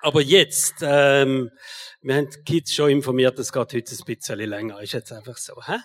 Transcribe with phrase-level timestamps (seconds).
[0.00, 1.50] Aber jetzt, ähm,
[2.02, 4.80] wir haben die Kids schon informiert, es geht heute ein bisschen länger.
[4.80, 5.54] Ist jetzt einfach so.
[5.64, 5.78] Hä?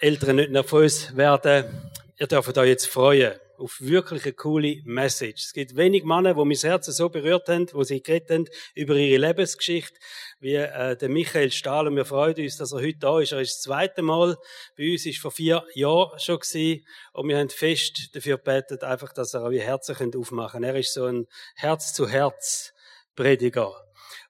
[0.00, 1.90] Eltern nicht nervös werden.
[2.18, 5.44] Ihr dürft euch jetzt freuen auf wirklich eine coole Message.
[5.44, 8.44] Es gibt wenig Männer, die mein Herz so berührt haben, wo sie geredet haben
[8.74, 9.98] über ihre Lebensgeschichte,
[10.40, 11.86] wie äh, der Michael Stahl.
[11.86, 13.30] Und wir freuen uns, dass er heute da ist.
[13.32, 14.36] Er ist das zweite Mal
[14.76, 16.84] bei uns, ist vor vier Jahren schon gewesen.
[17.12, 20.64] Und wir haben fest dafür gebetet, einfach, dass er eure Herzen aufmachen kann.
[20.64, 21.26] Er ist so ein
[21.56, 23.74] Herz-zu-Herz-Prediger.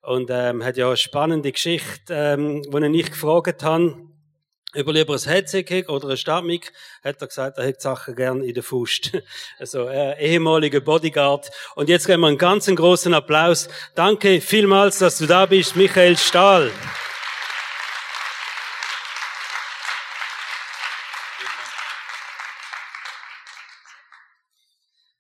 [0.03, 4.09] Und ähm, hat ja eine spannende Geschichte, ähm, wo ich gefragt habe,
[4.77, 6.73] über lieber ein Headset oder ein Stabmik,
[7.03, 9.13] hat er gesagt, er hätte Sachen gern in der Faust.
[9.59, 11.51] Also, äh, ehemaliger Bodyguard.
[11.75, 13.69] Und jetzt geben wir einen ganz großen Applaus.
[13.95, 16.71] Danke vielmals, dass du da bist, Michael Stahl.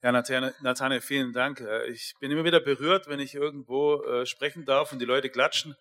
[0.02, 1.60] Ja, Nathanael, vielen Dank.
[1.60, 5.30] Äh, ich bin immer wieder berührt, wenn ich irgendwo äh, sprechen darf und die Leute
[5.30, 5.76] klatschen.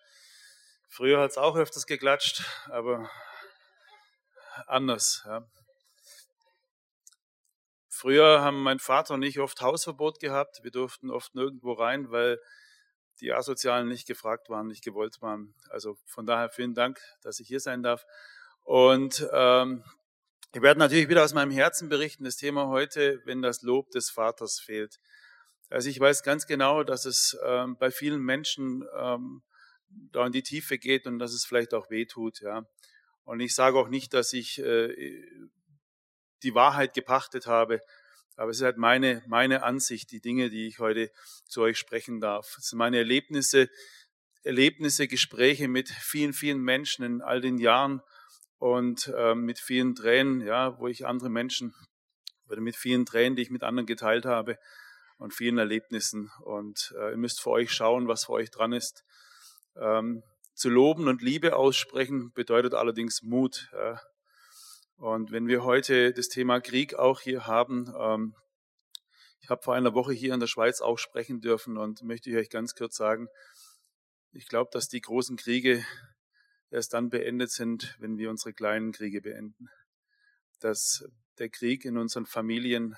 [0.90, 3.08] Früher hat es auch öfters geklatscht, aber
[4.68, 5.24] anders.
[5.26, 5.48] Ja.
[7.90, 10.60] Früher haben mein Vater und ich oft Hausverbot gehabt.
[10.64, 12.40] Wir durften oft nirgendwo rein, weil
[13.22, 15.56] die Asozialen nicht gefragt waren, nicht gewollt waren.
[15.70, 18.06] Also von daher vielen Dank, dass ich hier sein darf.
[18.64, 19.84] Und ähm,
[20.54, 24.10] ich werde natürlich wieder aus meinem Herzen berichten, das Thema heute, wenn das Lob des
[24.10, 25.00] Vaters fehlt.
[25.70, 29.44] Also ich weiß ganz genau, dass es ähm, bei vielen Menschen ähm,
[29.90, 32.42] da in die Tiefe geht und dass es vielleicht auch weh tut.
[32.42, 32.66] Ja.
[33.26, 35.22] Und ich sage auch nicht, dass ich äh,
[36.44, 37.82] die Wahrheit gepachtet habe,
[38.38, 41.12] aber es ist halt meine, meine Ansicht, die Dinge, die ich heute
[41.46, 42.56] zu euch sprechen darf.
[42.58, 43.70] Es sind meine Erlebnisse,
[44.44, 48.02] Erlebnisse, Gespräche mit vielen, vielen Menschen in all den Jahren
[48.60, 51.74] und äh, mit vielen Tränen, ja, wo ich andere Menschen
[52.48, 54.60] oder mit vielen Tränen, die ich mit anderen geteilt habe
[55.18, 56.32] und vielen Erlebnissen.
[56.42, 59.04] Und äh, ihr müsst für euch schauen, was für euch dran ist.
[59.78, 60.22] Ähm,
[60.56, 63.70] zu loben und Liebe aussprechen bedeutet allerdings Mut.
[63.74, 64.02] Ja.
[64.96, 68.36] Und wenn wir heute das Thema Krieg auch hier haben, ähm,
[69.42, 72.38] ich habe vor einer Woche hier in der Schweiz auch sprechen dürfen und möchte ich
[72.38, 73.28] euch ganz kurz sagen,
[74.32, 75.86] ich glaube, dass die großen Kriege
[76.72, 79.68] erst dann beendet sind, wenn wir unsere kleinen Kriege beenden.
[80.62, 81.06] Dass
[81.38, 82.96] der Krieg in unseren Familien,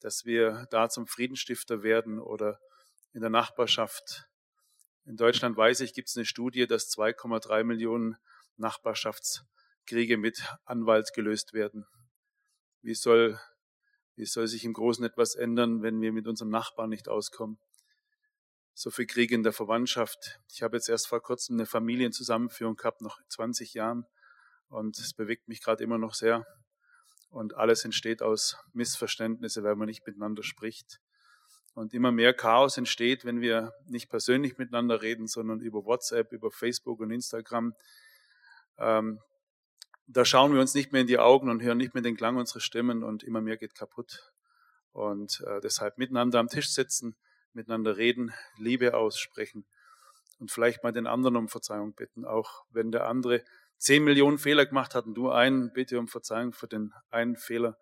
[0.00, 2.58] dass wir da zum Friedensstifter werden oder
[3.12, 4.26] in der Nachbarschaft,
[5.04, 8.16] in Deutschland weiß ich, gibt es eine Studie, dass 2,3 Millionen
[8.56, 11.86] Nachbarschaftskriege mit Anwalt gelöst werden.
[12.82, 13.38] Wie soll,
[14.14, 17.58] wie soll sich im Großen etwas ändern, wenn wir mit unserem Nachbarn nicht auskommen?
[18.74, 20.40] So viel Kriege in der Verwandtschaft.
[20.50, 24.06] Ich habe jetzt erst vor kurzem eine Familienzusammenführung gehabt, noch 20 Jahren.
[24.68, 26.46] Und es bewegt mich gerade immer noch sehr.
[27.28, 31.00] Und alles entsteht aus Missverständnissen, weil man nicht miteinander spricht
[31.74, 36.50] und immer mehr Chaos entsteht, wenn wir nicht persönlich miteinander reden, sondern über WhatsApp, über
[36.50, 37.74] Facebook und Instagram.
[38.78, 39.20] Ähm,
[40.06, 42.36] da schauen wir uns nicht mehr in die Augen und hören nicht mehr den Klang
[42.36, 44.32] unserer Stimmen und immer mehr geht kaputt.
[44.92, 47.16] Und äh, deshalb miteinander am Tisch sitzen,
[47.54, 49.64] miteinander reden, Liebe aussprechen
[50.38, 53.42] und vielleicht mal den anderen um Verzeihung bitten, auch wenn der andere
[53.78, 57.78] zehn Millionen Fehler gemacht hat und du einen, bitte um Verzeihung für den einen Fehler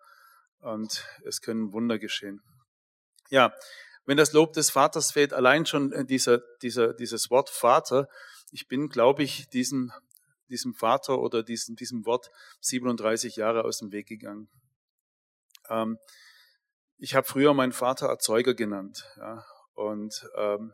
[0.59, 2.41] und es können Wunder geschehen.
[3.31, 3.55] Ja,
[4.05, 8.09] wenn das Lob des Vaters fehlt, allein schon äh, dieser, dieser, dieses Wort Vater,
[8.51, 9.93] ich bin, glaube ich, diesem,
[10.49, 14.49] diesem Vater oder diesem, diesem Wort 37 Jahre aus dem Weg gegangen.
[15.69, 15.97] Ähm,
[16.97, 19.05] ich habe früher meinen Vater Erzeuger genannt.
[19.15, 20.73] Ja, und ähm,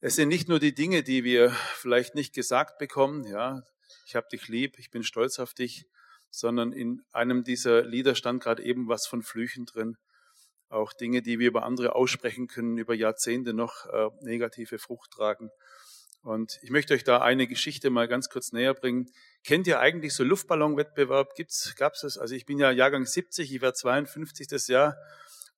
[0.00, 3.62] es sind nicht nur die Dinge, die wir vielleicht nicht gesagt bekommen, ja,
[4.06, 5.84] ich habe dich lieb, ich bin stolz auf dich,
[6.30, 9.98] sondern in einem dieser Lieder stand gerade eben was von Flüchen drin
[10.70, 15.50] auch Dinge, die wir über andere aussprechen können, über Jahrzehnte noch äh, negative Frucht tragen.
[16.22, 19.10] Und ich möchte euch da eine Geschichte mal ganz kurz näher bringen.
[19.42, 21.34] Kennt ihr eigentlich so Luftballonwettbewerb?
[21.34, 22.18] Gibt's, gab's das?
[22.18, 24.96] Also ich bin ja Jahrgang 70, ich werde 52 das Jahr.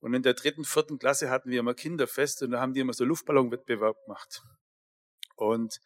[0.01, 2.93] Und in der dritten, vierten Klasse hatten wir immer Kinderfest und da haben die immer
[2.93, 4.43] so Luftballonwettbewerb gemacht.
[5.37, 5.81] Und,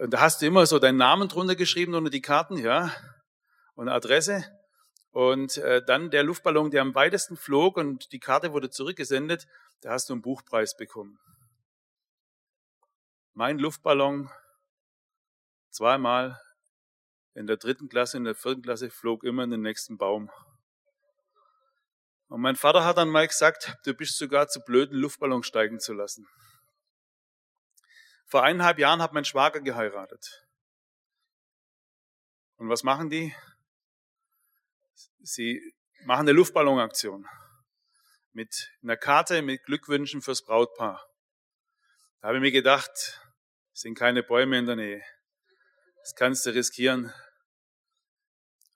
[0.00, 2.92] und da hast du immer so deinen Namen drunter geschrieben unter die Karten, ja,
[3.74, 4.44] und Adresse.
[5.16, 9.46] Und äh, dann der Luftballon, der am weitesten flog und die Karte wurde zurückgesendet,
[9.80, 11.18] da hast du einen Buchpreis bekommen.
[13.32, 14.30] Mein Luftballon
[15.70, 16.38] zweimal
[17.32, 20.30] in der dritten Klasse, in der vierten Klasse flog immer in den nächsten Baum.
[22.28, 25.80] Und mein Vater hat dann mal gesagt, du bist sogar zu blöd, einen Luftballon steigen
[25.80, 26.28] zu lassen.
[28.26, 30.46] Vor eineinhalb Jahren hat mein Schwager geheiratet.
[32.58, 33.34] Und was machen die?
[35.22, 35.60] Sie
[36.04, 37.26] machen eine Luftballonaktion
[38.32, 41.04] mit einer Karte mit Glückwünschen fürs Brautpaar.
[42.20, 42.90] Da habe ich mir gedacht,
[43.72, 45.02] es sind keine Bäume in der Nähe.
[46.00, 47.12] Das kannst du riskieren.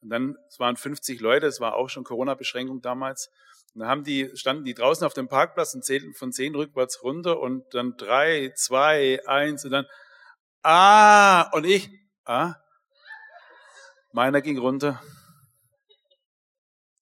[0.00, 3.30] Und dann, es waren 50 Leute, es war auch schon Corona-Beschränkung damals.
[3.74, 7.02] Und dann haben die, standen die draußen auf dem Parkplatz und zählten von zehn rückwärts
[7.02, 9.86] runter und dann drei, zwei, eins und dann,
[10.62, 11.90] ah, und ich,
[12.24, 12.54] ah,
[14.12, 15.02] meiner ging runter.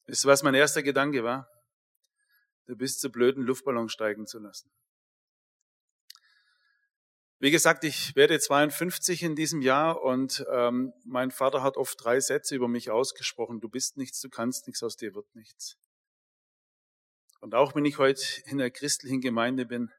[0.09, 1.51] Wisst ihr, was mein erster Gedanke war?
[2.65, 4.71] Du bist zu blöd, einen Luftballon steigen zu lassen.
[7.41, 12.21] Wie gesagt, ich werde 52 in diesem Jahr und ähm, mein Vater hat oft drei
[12.21, 13.61] Sätze über mich ausgesprochen.
[13.61, 15.77] Du bist nichts, du kannst nichts, aus dir wird nichts.
[17.41, 19.93] Und auch wenn ich heute in der christlichen Gemeinde bin,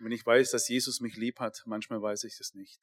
[0.00, 2.80] wenn ich weiß, dass Jesus mich lieb hat, manchmal weiß ich das nicht.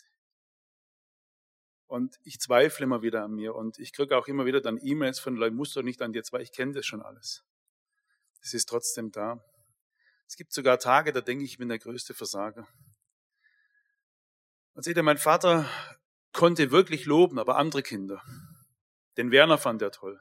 [1.87, 5.19] Und ich zweifle immer wieder an mir und ich kriege auch immer wieder dann E-Mails
[5.19, 7.43] von Leuten, musst du nicht an dir zwei, ich kenne das schon alles.
[8.41, 9.43] Es ist trotzdem da.
[10.27, 12.67] Es gibt sogar Tage, da denke ich, ich bin der größte Versager.
[14.73, 15.69] Und seht ihr, mein Vater
[16.33, 18.21] konnte wirklich loben, aber andere Kinder.
[19.17, 20.19] Den Werner fand er toll.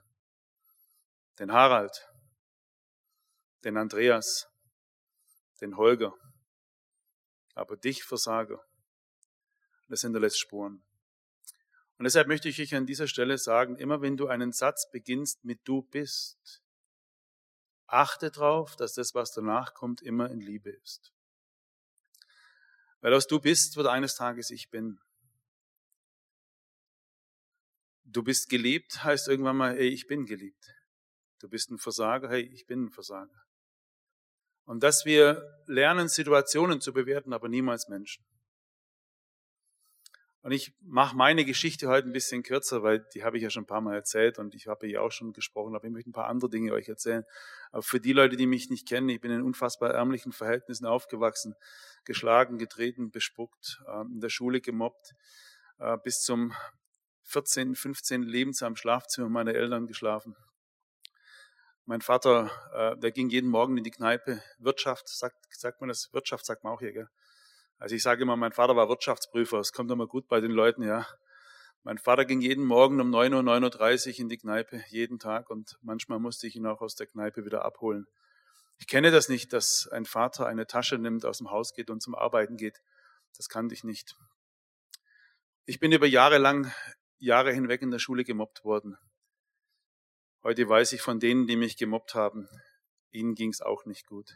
[1.39, 2.09] Den Harald.
[3.65, 4.49] Den Andreas.
[5.61, 6.15] Den Holger.
[7.55, 8.63] Aber dich, Versager.
[9.89, 10.85] Das hinterlässt Spuren.
[11.99, 15.45] Und deshalb möchte ich euch an dieser Stelle sagen, immer wenn du einen Satz beginnst
[15.45, 16.63] mit du bist,
[17.87, 21.13] achte darauf, dass das, was danach kommt, immer in Liebe ist.
[23.01, 24.99] Weil aus du bist wird eines Tages ich bin.
[28.05, 30.75] Du bist geliebt heißt irgendwann mal, hey, ich bin geliebt.
[31.39, 33.45] Du bist ein Versager, hey, ich bin ein Versager.
[34.65, 38.25] Und dass wir lernen, Situationen zu bewerten, aber niemals Menschen.
[40.45, 43.63] Und ich mache meine Geschichte heute ein bisschen kürzer, weil die habe ich ja schon
[43.63, 46.13] ein paar Mal erzählt und ich habe ja auch schon gesprochen, aber ich möchte ein
[46.13, 47.25] paar andere Dinge euch erzählen.
[47.73, 51.55] Aber für die Leute, die mich nicht kennen, ich bin in unfassbar ärmlichen Verhältnissen aufgewachsen,
[52.05, 55.15] geschlagen, getreten, bespuckt, ähm, in der Schule gemobbt,
[55.79, 56.53] äh, bis zum
[57.23, 58.23] 14., 15.
[58.25, 60.37] Lebensjahr im Schlafzimmer meiner Eltern geschlafen.
[61.87, 64.43] Mein Vater, äh, der ging jeden Morgen in die Kneipe.
[64.59, 66.13] Wirtschaft, sagt, sagt man das?
[66.13, 67.09] Wirtschaft sagt man auch hier, gell?
[67.85, 69.59] Also ich sage immer, mein Vater war Wirtschaftsprüfer.
[69.59, 71.07] Es kommt immer gut bei den Leuten, ja.
[71.83, 75.51] Mein Vater ging jeden Morgen um 9 Uhr, 9.30 Uhr in die Kneipe, jeden Tag.
[75.51, 78.07] Und manchmal musste ich ihn auch aus der Kneipe wieder abholen.
[78.79, 82.01] Ich kenne das nicht, dass ein Vater eine Tasche nimmt, aus dem Haus geht und
[82.01, 82.81] zum Arbeiten geht.
[83.37, 84.17] Das kannte ich nicht.
[85.67, 86.73] Ich bin über Jahre lang,
[87.19, 88.97] Jahre hinweg in der Schule gemobbt worden.
[90.43, 92.49] Heute weiß ich von denen, die mich gemobbt haben,
[93.11, 94.31] ihnen ging es auch nicht gut.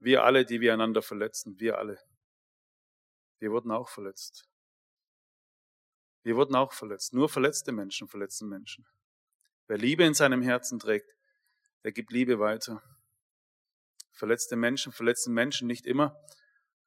[0.00, 2.00] Wir alle, die wir einander verletzen, wir alle.
[3.38, 4.48] Wir wurden auch verletzt.
[6.22, 7.14] Wir wurden auch verletzt.
[7.14, 8.86] Nur verletzte Menschen verletzen Menschen.
[9.66, 11.14] Wer Liebe in seinem Herzen trägt,
[11.84, 12.82] der gibt Liebe weiter.
[14.12, 16.18] Verletzte Menschen verletzen Menschen nicht immer,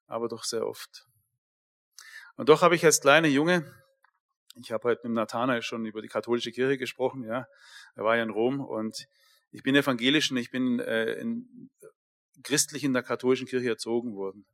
[0.07, 1.07] aber doch sehr oft.
[2.36, 3.74] Und doch habe ich als kleiner Junge,
[4.56, 7.48] ich habe heute mit Nathanael schon über die katholische Kirche gesprochen, ja,
[7.95, 9.07] er war ja in Rom und
[9.51, 11.69] ich bin evangelisch und ich bin äh, in,
[12.44, 14.45] christlich in der katholischen Kirche erzogen worden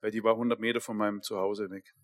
[0.00, 1.94] weil die war 100 Meter von meinem Zuhause weg.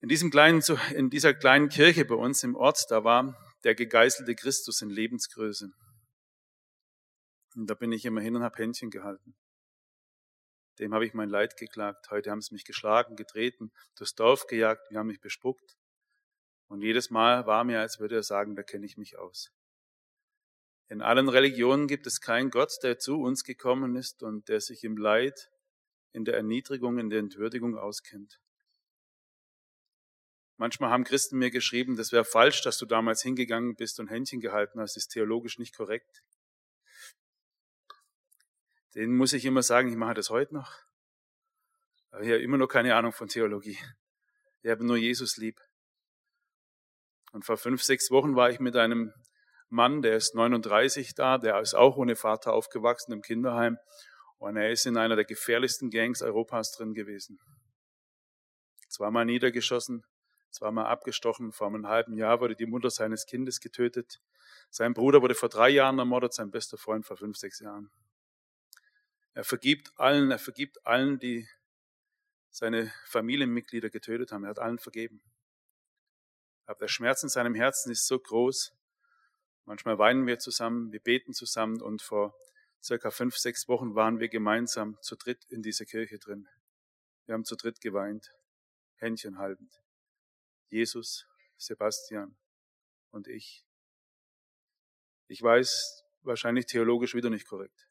[0.00, 0.62] In, diesem kleinen,
[0.94, 5.70] in dieser kleinen Kirche bei uns im Ort, da war der gegeißelte Christus in Lebensgröße.
[7.56, 9.34] Und da bin ich immer hin und habe Händchen gehalten.
[10.78, 12.10] Dem habe ich mein Leid geklagt.
[12.10, 15.76] Heute haben sie mich geschlagen, getreten, durchs Dorf gejagt, wir haben mich bespuckt.
[16.68, 19.52] Und jedes Mal war mir, als würde er sagen, da kenne ich mich aus.
[20.88, 24.82] In allen Religionen gibt es keinen Gott, der zu uns gekommen ist und der sich
[24.84, 25.50] im Leid
[26.12, 28.40] in der Erniedrigung, in der Entwürdigung auskennt.
[30.56, 34.40] Manchmal haben Christen mir geschrieben, das wäre falsch, dass du damals hingegangen bist und Händchen
[34.40, 36.22] gehalten hast, ist theologisch nicht korrekt.
[38.94, 40.74] Den muss ich immer sagen, ich mache das heute noch.
[42.10, 43.78] Aber ich habe immer noch keine Ahnung von Theologie.
[44.62, 45.60] Ich habe nur Jesus lieb.
[47.32, 49.14] Und vor fünf, sechs Wochen war ich mit einem
[49.68, 53.78] Mann, der ist 39 da, der ist auch ohne Vater aufgewachsen im Kinderheim.
[54.40, 57.38] Und er ist in einer der gefährlichsten Gangs Europas drin gewesen.
[58.88, 60.02] Zweimal niedergeschossen,
[60.50, 61.52] zweimal abgestochen.
[61.52, 64.18] Vor einem halben Jahr wurde die Mutter seines Kindes getötet.
[64.70, 67.90] Sein Bruder wurde vor drei Jahren ermordet, sein bester Freund vor fünf, sechs Jahren.
[69.34, 71.46] Er vergibt allen, er vergibt allen, die
[72.48, 74.44] seine Familienmitglieder getötet haben.
[74.44, 75.20] Er hat allen vergeben.
[76.64, 78.72] Aber der Schmerz in seinem Herzen ist so groß.
[79.66, 82.34] Manchmal weinen wir zusammen, wir beten zusammen und vor
[82.82, 86.48] circa fünf, sechs Wochen waren wir gemeinsam zu dritt in dieser Kirche drin.
[87.26, 88.32] Wir haben zu dritt geweint,
[88.96, 89.72] Händchen haltend.
[90.68, 92.36] Jesus, Sebastian
[93.10, 93.64] und ich.
[95.26, 97.88] Ich weiß, wahrscheinlich theologisch wieder nicht korrekt.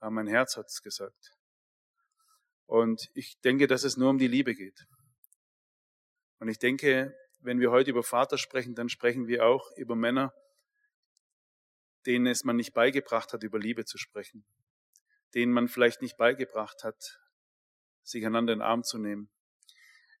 [0.00, 1.32] Aber mein Herz hat es gesagt.
[2.66, 4.86] Und ich denke, dass es nur um die Liebe geht.
[6.38, 10.32] Und ich denke, wenn wir heute über Vater sprechen, dann sprechen wir auch über Männer,
[12.06, 14.44] denen es man nicht beigebracht hat, über Liebe zu sprechen,
[15.34, 17.20] denen man vielleicht nicht beigebracht hat,
[18.02, 19.30] sich einander in den Arm zu nehmen.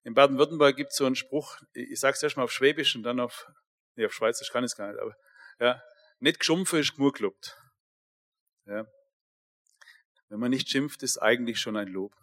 [0.04, 3.20] In Baden-Württemberg gibt es so einen Spruch, ich sage es erstmal auf Schwäbisch und dann
[3.20, 3.50] auf,
[3.94, 5.16] nee, auf Schweizerisch kann ich es gar nicht, aber
[5.60, 5.82] ja,
[6.18, 7.56] nicht geschumpfen ist gemurklobt.
[8.66, 8.86] Ja.
[10.28, 12.16] Wenn man nicht schimpft, ist eigentlich schon ein Lob.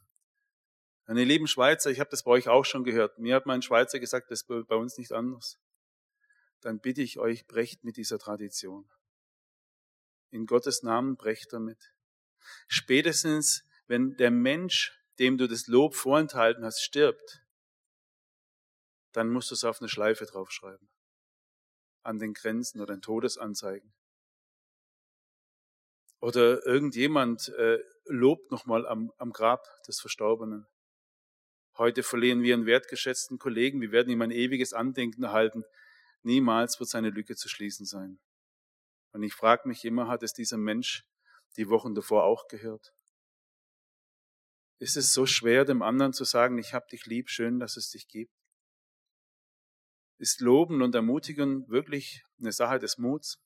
[1.06, 3.18] Meine lieben Schweizer, ich habe das bei euch auch schon gehört.
[3.18, 5.60] Mir hat mein Schweizer gesagt, das ist bei uns nicht anders.
[6.62, 8.90] Dann bitte ich euch, brecht mit dieser Tradition.
[10.32, 11.94] In Gottes Namen brecht damit.
[12.68, 17.42] Spätestens, wenn der Mensch, dem du das Lob vorenthalten hast, stirbt,
[19.12, 20.88] dann musst du es auf eine Schleife draufschreiben.
[22.04, 23.94] An den Grenzen oder in Todesanzeigen.
[26.22, 30.68] Oder irgendjemand äh, lobt nochmal am, am Grab des Verstorbenen.
[31.78, 33.80] Heute verlieren wir einen wertgeschätzten Kollegen.
[33.80, 35.64] Wir werden ihm ein ewiges Andenken erhalten.
[36.24, 38.20] Niemals wird seine Lücke zu schließen sein.
[39.12, 41.06] Und ich frage mich immer, hat es dieser Mensch
[41.58, 42.94] die Wochen davor auch gehört?
[44.80, 47.90] Ist es so schwer, dem anderen zu sagen, ich hab dich lieb, schön, dass es
[47.90, 48.34] dich gibt?
[50.18, 53.42] Ist Loben und Ermutigen wirklich eine Sache des Muts?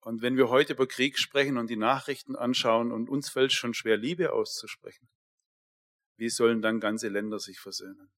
[0.00, 3.74] Und wenn wir heute über Krieg sprechen und die Nachrichten anschauen und uns fällt schon
[3.74, 5.08] schwer, Liebe auszusprechen,
[6.16, 8.12] wie sollen dann ganze Länder sich versöhnen?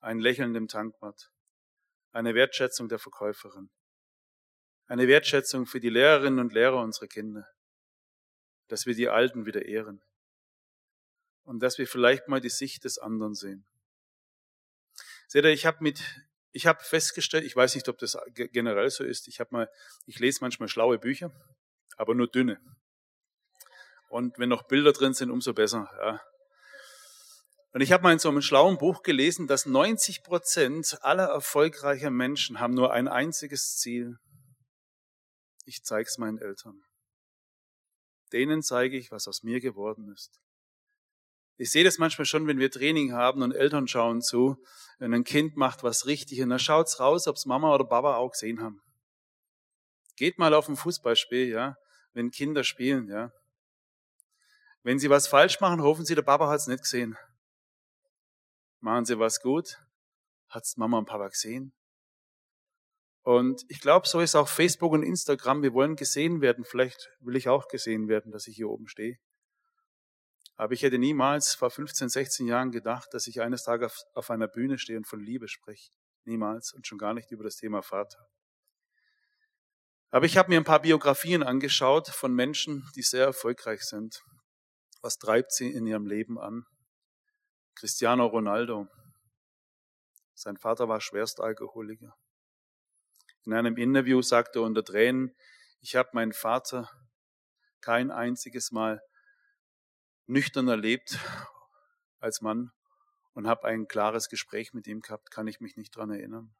[0.00, 1.32] Ein Lächeln im Tankwart,
[2.14, 3.70] eine Wertschätzung der Verkäuferin,
[4.86, 7.46] eine Wertschätzung für die Lehrerinnen und Lehrer unserer Kinder,
[8.68, 10.00] dass wir die Alten wieder ehren
[11.42, 13.66] und dass wir vielleicht mal die Sicht des anderen sehen.
[15.26, 16.00] Seht ihr, ich habe mit,
[16.52, 19.26] ich habe festgestellt, ich weiß nicht, ob das generell so ist.
[19.26, 19.70] Ich habe mal,
[20.06, 21.32] ich lese manchmal schlaue Bücher,
[21.96, 22.60] aber nur dünne.
[24.08, 25.90] Und wenn noch Bilder drin sind, umso besser.
[25.98, 26.22] Ja.
[27.74, 32.14] Und ich habe mal in so einem schlauen Buch gelesen, dass 90 Prozent aller erfolgreichen
[32.14, 34.16] Menschen haben nur ein einziges Ziel.
[35.64, 36.84] Ich zeige es meinen Eltern.
[38.32, 40.40] Denen zeige ich, was aus mir geworden ist.
[41.56, 44.56] Ich sehe das manchmal schon, wenn wir Training haben und Eltern schauen zu,
[45.00, 48.30] wenn ein Kind macht was richtig und dann schaut's raus, ob's Mama oder Papa auch
[48.30, 48.82] gesehen haben.
[50.14, 51.76] Geht mal auf ein Fußballspiel, ja,
[52.12, 53.32] wenn Kinder spielen, ja.
[54.84, 57.16] Wenn sie was falsch machen, hoffen sie, der Papa hat's nicht gesehen.
[58.84, 59.78] Machen sie was gut?
[60.50, 61.72] Hat's Mama und Papa gesehen?
[63.22, 65.62] Und ich glaube, so ist auch Facebook und Instagram.
[65.62, 66.66] Wir wollen gesehen werden.
[66.66, 69.16] Vielleicht will ich auch gesehen werden, dass ich hier oben stehe.
[70.56, 74.30] Aber ich hätte niemals vor 15, 16 Jahren gedacht, dass ich eines Tages auf, auf
[74.30, 75.90] einer Bühne stehe und von Liebe spreche.
[76.26, 78.28] Niemals und schon gar nicht über das Thema Vater.
[80.10, 84.22] Aber ich habe mir ein paar Biografien angeschaut von Menschen, die sehr erfolgreich sind.
[85.00, 86.66] Was treibt sie in ihrem Leben an?
[87.74, 88.88] Cristiano Ronaldo.
[90.34, 92.16] Sein Vater war Schwerstalkoholiker.
[93.44, 95.34] In einem Interview sagte er unter Tränen,
[95.80, 96.88] ich habe meinen Vater
[97.80, 99.02] kein einziges Mal
[100.26, 101.18] nüchtern erlebt
[102.20, 102.72] als Mann
[103.34, 106.54] und habe ein klares Gespräch mit ihm gehabt, kann ich mich nicht dran erinnern.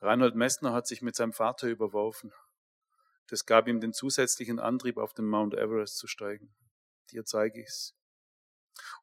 [0.00, 2.32] Reinhold Messner hat sich mit seinem Vater überworfen.
[3.28, 6.52] Das gab ihm den zusätzlichen Antrieb, auf den Mount Everest zu steigen.
[7.12, 7.94] Dir zeige ich's.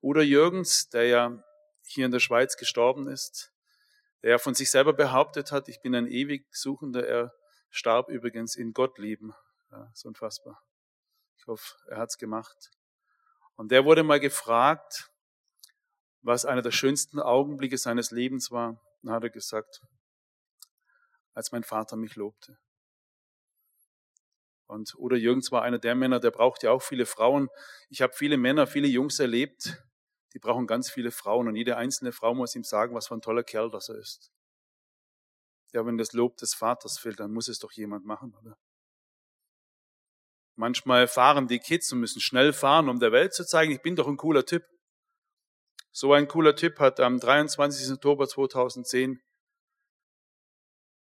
[0.02, 1.44] Oder Jürgens, der ja
[1.84, 3.52] hier in der Schweiz gestorben ist,
[4.22, 7.08] der ja von sich selber behauptet hat, ich bin ein ewig Suchender.
[7.08, 7.34] Er
[7.70, 9.34] starb übrigens in Gott lieben.
[9.72, 10.62] Ja, so unfassbar.
[11.38, 12.72] Ich hoffe, er hat's gemacht.
[13.56, 15.12] Und der wurde mal gefragt,
[16.22, 18.82] was einer der schönsten Augenblicke seines Lebens war.
[19.02, 19.82] Dann hat er gesagt,
[21.34, 22.58] als mein Vater mich lobte.
[24.68, 27.50] Und oder Jürgens war einer der Männer, der braucht ja auch viele Frauen.
[27.90, 29.82] Ich habe viele Männer, viele Jungs erlebt,
[30.34, 33.22] die brauchen ganz viele Frauen und jede einzelne Frau muss ihm sagen, was für ein
[33.22, 34.32] toller Kerl das er ist.
[35.74, 38.58] Ja, wenn das Lob des Vaters fehlt, dann muss es doch jemand machen, oder?
[40.56, 43.96] Manchmal fahren die Kids und müssen schnell fahren, um der Welt zu zeigen, ich bin
[43.96, 44.66] doch ein cooler Typ.
[45.92, 47.94] So ein cooler Typ hat am 23.
[47.94, 49.22] Oktober 2010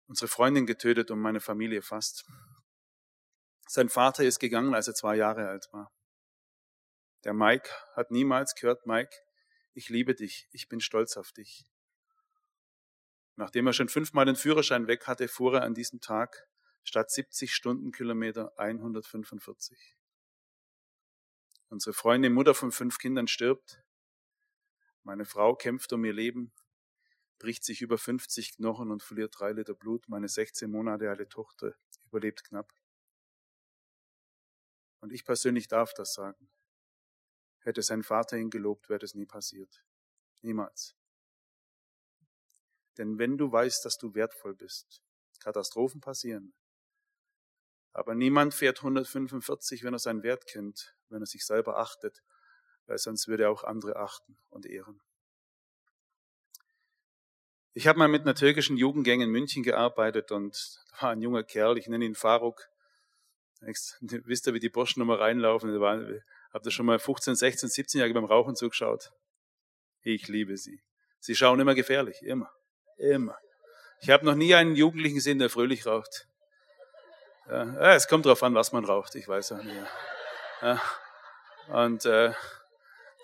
[0.07, 2.25] unsere Freundin getötet und meine Familie fast.
[3.69, 5.91] Sein Vater ist gegangen, als er zwei Jahre alt war.
[7.25, 9.17] Der Mike hat niemals gehört, Mike,
[9.73, 11.67] ich liebe dich, ich bin stolz auf dich.
[13.37, 16.47] Nachdem er schon fünfmal den Führerschein weg hatte, fuhr er an diesem Tag
[16.85, 19.97] statt 70 Stundenkilometer 145.
[21.69, 23.83] Unsere Freundin, Mutter von fünf Kindern, stirbt.
[25.03, 26.53] Meine Frau kämpft um ihr Leben,
[27.39, 30.09] bricht sich über 50 Knochen und verliert drei Liter Blut.
[30.09, 31.75] Meine 16 Monate alte Tochter
[32.07, 32.73] überlebt knapp.
[35.01, 36.49] Und ich persönlich darf das sagen.
[37.65, 39.83] Hätte sein Vater ihn gelobt, wäre das nie passiert.
[40.43, 40.95] Niemals.
[42.99, 45.03] Denn wenn du weißt, dass du wertvoll bist,
[45.41, 46.55] Katastrophen passieren.
[47.93, 52.23] Aber niemand fährt 145, wenn er seinen Wert kennt, wenn er sich selber achtet,
[52.87, 55.01] weil sonst würde er auch andere achten und ehren.
[57.73, 61.45] Ich habe mal mit einer türkischen Jugendgang in München gearbeitet und da war ein junger
[61.45, 62.69] Kerl, ich nenne ihn Faruk.
[63.61, 65.71] Wisst ihr, wie die Burschen nochmal reinlaufen?
[66.55, 69.11] Habt ihr schon mal 15, 16, 17 Jahre beim Rauchen zugeschaut?
[70.03, 70.81] Ich liebe sie.
[71.19, 72.49] Sie schauen immer gefährlich, immer,
[72.97, 73.37] immer.
[74.01, 76.29] Ich habe noch nie einen Jugendlichen gesehen, der fröhlich raucht.
[77.49, 79.77] Ja, es kommt darauf an, was man raucht, ich weiß auch nicht.
[80.63, 80.81] Ja.
[81.69, 82.33] Und äh,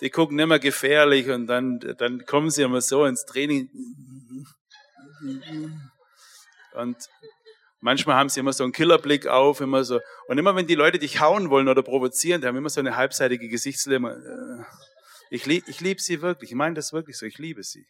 [0.01, 3.71] die gucken immer gefährlich und dann, dann kommen sie immer so ins Training.
[6.73, 6.97] Und
[7.81, 10.01] manchmal haben sie immer so einen Killerblick auf, immer so.
[10.29, 12.97] Und immer wenn die Leute dich hauen wollen oder provozieren, die haben immer so eine
[12.97, 14.67] halbseitige Gesichtslämme.
[15.31, 16.51] Ich, lieb, ich liebe sie wirklich.
[16.51, 17.27] Ich meine das wirklich so.
[17.27, 17.87] Ich liebe sie.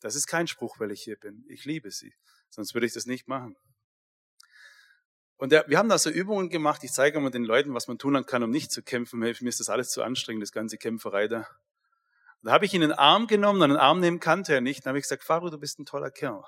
[0.00, 1.44] Das ist kein Spruch, weil ich hier bin.
[1.48, 2.14] Ich liebe sie.
[2.50, 3.56] Sonst würde ich das nicht machen.
[5.36, 6.84] Und der, wir haben da so Übungen gemacht.
[6.84, 9.18] Ich zeige mal den Leuten, was man tun kann, um nicht zu kämpfen.
[9.18, 11.48] Mir ist das alles zu anstrengend, das ganze Kämpferei da.
[12.42, 14.84] Da habe ich ihn in den Arm genommen, einen Arm nehmen kannte er nicht.
[14.84, 16.44] Dann habe ich gesagt, Faro, du bist ein toller Kerl.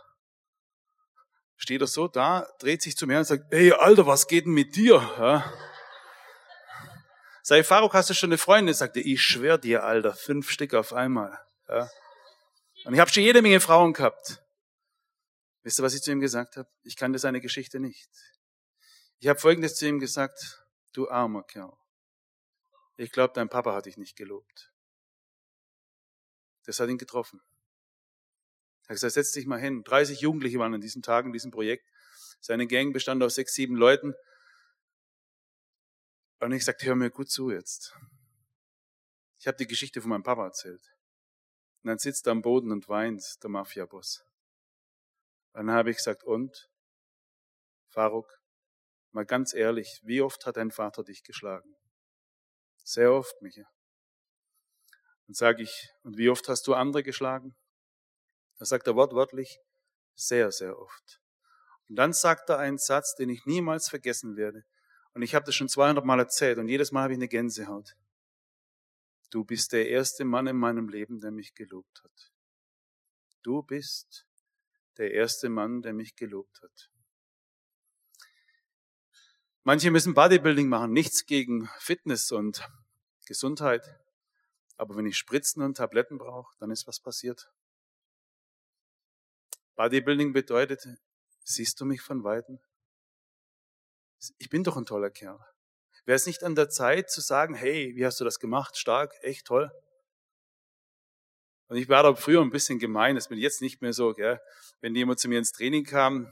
[1.57, 4.53] Steht er so da, dreht sich zu mir und sagt, ey, Alter, was geht denn
[4.53, 4.97] mit dir?
[5.19, 5.53] Ja.
[7.43, 8.75] Sei Faruk, hast du schon eine Freundin?
[8.75, 11.39] Sagte, ich schwör dir, Alter, fünf Stück auf einmal.
[11.69, 11.91] Ja.
[12.85, 14.43] Und ich habe schon jede Menge Frauen gehabt.
[15.63, 16.69] Wisst ihr, was ich zu ihm gesagt habe?
[16.83, 18.11] Ich kannte seine Geschichte nicht.
[19.19, 21.73] Ich habe Folgendes zu ihm gesagt, du armer Kerl.
[22.97, 24.73] Ich glaube, dein Papa hat dich nicht gelobt.
[26.65, 27.41] Das hat ihn getroffen.
[28.85, 29.83] Er hat gesagt, setz dich mal hin.
[29.83, 31.91] 30 Jugendliche waren an diesen Tagen in diesem Projekt.
[32.41, 34.14] Seine Gang bestand aus sechs, sieben Leuten.
[36.41, 37.97] Und ich sagte, hör mir gut zu jetzt.
[39.38, 40.94] Ich habe die Geschichte von meinem Papa erzählt.
[41.83, 44.25] Und dann sitzt er am Boden und weint, der Mafia-Boss.
[45.55, 46.70] Dann habe ich gesagt, und?
[47.88, 48.29] Faruk,
[49.12, 51.75] mal ganz ehrlich, wie oft hat dein Vater dich geschlagen?
[52.83, 53.64] Sehr oft, Micha.
[55.27, 57.57] Und sage ich, und wie oft hast du andere geschlagen?
[58.64, 59.61] Da sagt er wortwörtlich,
[60.14, 61.20] sehr, sehr oft.
[61.87, 64.64] Und dann sagt er einen Satz, den ich niemals vergessen werde.
[65.12, 67.94] Und ich habe das schon 200 Mal erzählt und jedes Mal habe ich eine Gänsehaut.
[69.29, 72.33] Du bist der erste Mann in meinem Leben, der mich gelobt hat.
[73.42, 74.27] Du bist
[74.96, 76.90] der erste Mann, der mich gelobt hat.
[79.62, 82.66] Manche müssen Bodybuilding machen, nichts gegen Fitness und
[83.27, 84.00] Gesundheit.
[84.79, 87.54] Aber wenn ich Spritzen und Tabletten brauche, dann ist was passiert.
[89.77, 90.87] Bodybuilding bedeutet,
[91.45, 92.61] siehst du mich von Weitem?
[94.39, 95.39] Ich bin doch ein toller Kerl.
[96.07, 98.77] Wäre es nicht an der Zeit zu sagen, hey, wie hast du das gemacht?
[98.77, 99.71] Stark, echt toll.
[101.69, 104.41] Und ich war da früher ein bisschen gemein, das bin jetzt nicht mehr so, gell?
[104.81, 106.31] Wenn jemand zu mir ins Training kam,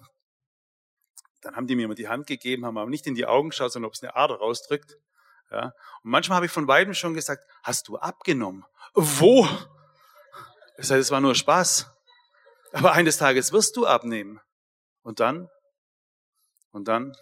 [1.40, 3.72] dann haben die mir immer die Hand gegeben, haben aber nicht in die Augen geschaut,
[3.72, 4.98] sondern ob es eine Ader rausdrückt.
[5.50, 5.74] Ja?
[6.02, 8.64] Und manchmal habe ich von beiden schon gesagt, hast du abgenommen?
[8.94, 9.48] Wo?
[10.76, 11.91] Das heißt, es war nur Spaß.
[12.72, 14.40] Aber eines Tages wirst du abnehmen.
[15.02, 15.48] Und dann?
[16.70, 17.14] Und dann?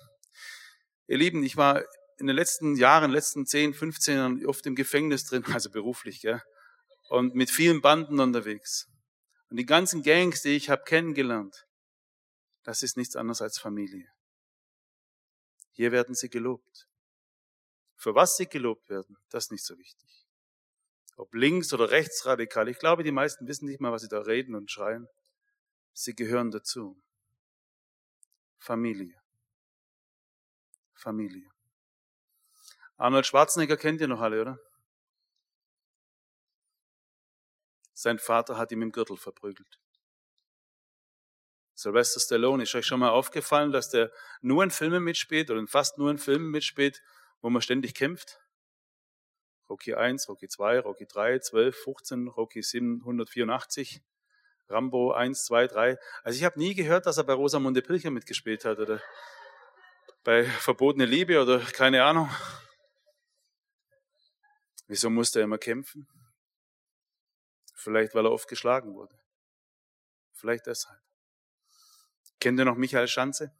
[1.06, 1.82] Ihr Lieben, ich war
[2.18, 6.42] in den letzten Jahren, letzten 10, 15 Jahren oft im Gefängnis drin, also beruflich, gell?
[7.08, 8.86] Und mit vielen Banden unterwegs.
[9.48, 11.66] Und die ganzen Gangs, die ich habe kennengelernt,
[12.62, 14.06] das ist nichts anderes als Familie.
[15.72, 16.86] Hier werden sie gelobt.
[17.96, 20.26] Für was sie gelobt werden, das ist nicht so wichtig.
[21.16, 24.54] Ob links oder rechtsradikal, ich glaube, die meisten wissen nicht mal, was sie da reden
[24.54, 25.08] und schreien.
[25.92, 27.00] Sie gehören dazu.
[28.58, 29.20] Familie.
[30.94, 31.50] Familie.
[32.96, 34.58] Arnold Schwarzenegger kennt ihr noch alle, oder?
[37.94, 39.78] Sein Vater hat ihm im Gürtel verprügelt.
[41.74, 45.96] Sylvester Stallone, ist euch schon mal aufgefallen, dass der nur in Filmen mitspielt oder fast
[45.96, 47.02] nur in Filmen mitspielt,
[47.40, 48.38] wo man ständig kämpft?
[49.70, 54.02] Rocky 1, Rocky 2, Rocky 3, 12, 15, Rocky 7, 184.
[54.70, 55.98] Rambo 1, 2, 3.
[56.22, 59.02] Also ich habe nie gehört, dass er bei Rosamunde Pilcher mitgespielt hat oder
[60.22, 62.30] bei Verbotene Liebe oder keine Ahnung.
[64.86, 66.08] Wieso musste er immer kämpfen?
[67.74, 69.18] Vielleicht, weil er oft geschlagen wurde.
[70.32, 71.00] Vielleicht deshalb.
[72.38, 73.54] Kennt ihr noch Michael Schanze?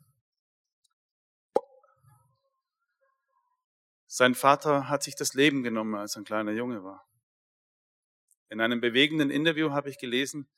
[4.07, 7.07] Sein Vater hat sich das Leben genommen, als er ein kleiner Junge war.
[8.49, 10.51] In einem bewegenden Interview habe ich gelesen,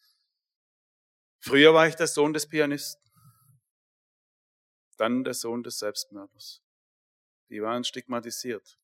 [1.45, 3.03] Früher war ich der Sohn des Pianisten,
[4.97, 6.63] dann der Sohn des Selbstmörders.
[7.49, 8.79] Die waren stigmatisiert.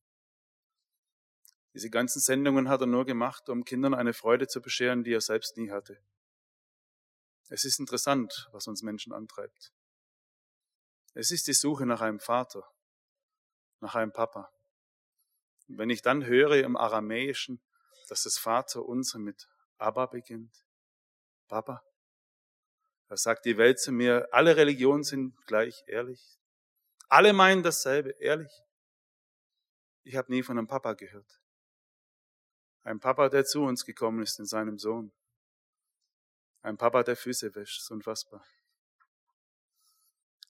[1.72, 5.20] Diese ganzen Sendungen hat er nur gemacht, um Kindern eine Freude zu bescheren, die er
[5.20, 6.02] selbst nie hatte.
[7.48, 9.72] Es ist interessant, was uns Menschen antreibt.
[11.14, 12.68] Es ist die Suche nach einem Vater,
[13.78, 14.52] nach einem Papa.
[15.68, 17.62] Und wenn ich dann höre im Aramäischen,
[18.08, 20.64] dass das Vater unser mit Abba beginnt,
[21.46, 21.87] Papa,
[23.08, 26.38] da sagt die Welt zu mir, alle Religionen sind gleich ehrlich.
[27.08, 28.52] Alle meinen dasselbe, ehrlich.
[30.04, 31.40] Ich habe nie von einem Papa gehört.
[32.82, 35.12] Ein Papa, der zu uns gekommen ist in seinem Sohn.
[36.60, 38.46] Ein Papa, der Füße wäscht, ist unfassbar.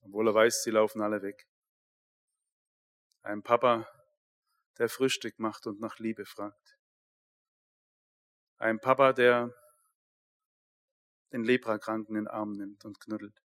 [0.03, 1.49] Obwohl er weiß, sie laufen alle weg.
[3.23, 3.89] Ein Papa,
[4.79, 6.79] der Frühstück macht und nach Liebe fragt.
[8.57, 9.55] Ein Papa, der
[11.33, 13.43] den Leprakranken in den Arm nimmt und knuddelt.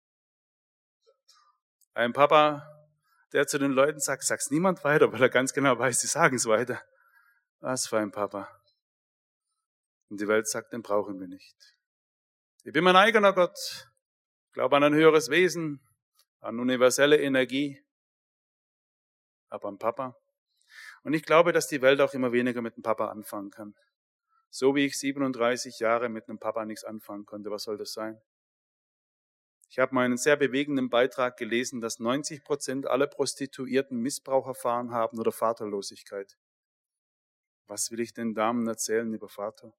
[1.93, 2.67] Ein Papa,
[3.33, 6.35] der zu den Leuten sagt, sag's niemand weiter, weil er ganz genau weiß, sie sagen
[6.35, 6.81] es weiter.
[7.59, 8.49] Was für ein Papa.
[10.09, 11.55] Und die Welt sagt, den brauchen wir nicht.
[12.63, 13.89] Ich bin mein eigener Gott,
[14.51, 15.81] glaube an ein höheres Wesen,
[16.39, 17.83] an universelle Energie,
[19.49, 20.15] aber an Papa.
[21.03, 23.75] Und ich glaube, dass die Welt auch immer weniger mit dem Papa anfangen kann.
[24.51, 27.49] So wie ich 37 Jahre mit einem Papa nichts anfangen konnte.
[27.49, 28.21] Was soll das sein?
[29.69, 34.91] Ich habe mal einen sehr bewegenden Beitrag gelesen, dass 90 Prozent aller Prostituierten Missbrauch erfahren
[34.91, 36.37] haben oder Vaterlosigkeit.
[37.67, 39.73] Was will ich den Damen erzählen über Vater?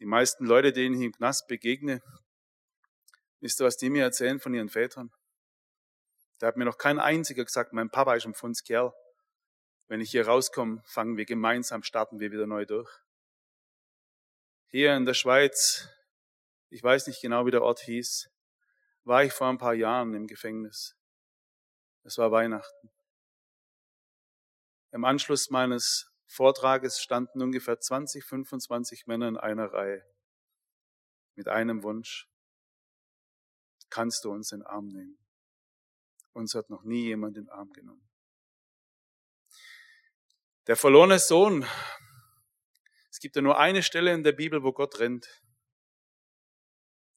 [0.00, 2.02] Die meisten Leute, denen ich im Knast begegne,
[3.38, 5.12] wisst ihr, was die mir erzählen von ihren Vätern?
[6.40, 8.92] Da hat mir noch kein einziger gesagt, mein Papa ist ein Pfundskerl.
[9.88, 12.90] Wenn ich hier rauskomme, fangen wir gemeinsam, starten wir wieder neu durch.
[14.66, 15.88] Hier in der Schweiz,
[16.68, 18.30] ich weiß nicht genau, wie der Ort hieß,
[19.04, 20.94] war ich vor ein paar Jahren im Gefängnis.
[22.04, 22.90] Es war Weihnachten.
[24.92, 30.04] Im Anschluss meines Vortrages standen ungefähr 20, 25 Männer in einer Reihe
[31.34, 32.28] mit einem Wunsch.
[33.88, 35.18] Kannst du uns in den Arm nehmen?
[36.34, 38.07] Uns hat noch nie jemand in den Arm genommen.
[40.68, 41.66] Der verlorene Sohn.
[43.10, 45.42] Es gibt ja nur eine Stelle in der Bibel, wo Gott rennt.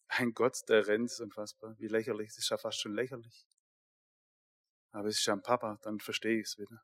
[0.07, 1.77] Ein Gott, der rennt, ist unfassbar.
[1.77, 2.29] Wie lächerlich.
[2.29, 3.45] Das ist ja fast schon lächerlich.
[4.91, 6.81] Aber es ist ja ein Papa, dann verstehe ich es wieder.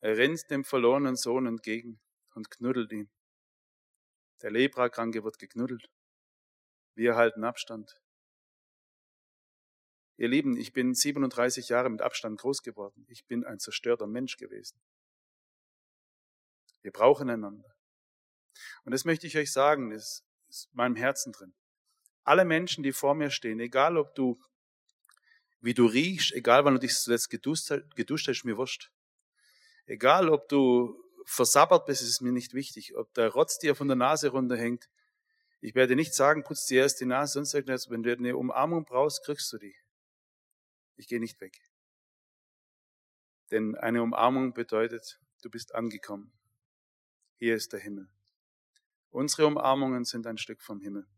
[0.00, 1.98] Er rennt dem verlorenen Sohn entgegen
[2.34, 3.10] und knuddelt ihn.
[4.42, 5.90] Der Leprakranke wird geknuddelt.
[6.94, 7.98] Wir halten Abstand.
[10.20, 13.06] Ihr Lieben, ich bin 37 Jahre mit Abstand groß geworden.
[13.08, 14.78] Ich bin ein zerstörter Mensch gewesen.
[16.82, 17.74] Wir brauchen einander.
[18.84, 21.54] Und das möchte ich euch sagen, das ist in meinem Herzen drin.
[22.22, 24.38] Alle Menschen, die vor mir stehen, egal ob du,
[25.62, 28.92] wie du riechst, egal wann du dich zuletzt geduscht, geduscht hast, mir wurscht.
[29.86, 32.94] Egal ob du versabbert bist, ist mir nicht wichtig.
[32.94, 34.90] Ob der Rotz dir von der Nase runterhängt,
[35.62, 37.88] ich werde nicht sagen, putz dir erst die Nase, sonst irgendwas.
[37.88, 39.74] Wenn du eine Umarmung brauchst, kriegst du die.
[41.00, 41.58] Ich gehe nicht weg.
[43.50, 46.30] Denn eine Umarmung bedeutet, du bist angekommen.
[47.36, 48.10] Hier ist der Himmel.
[49.08, 51.08] Unsere Umarmungen sind ein Stück vom Himmel.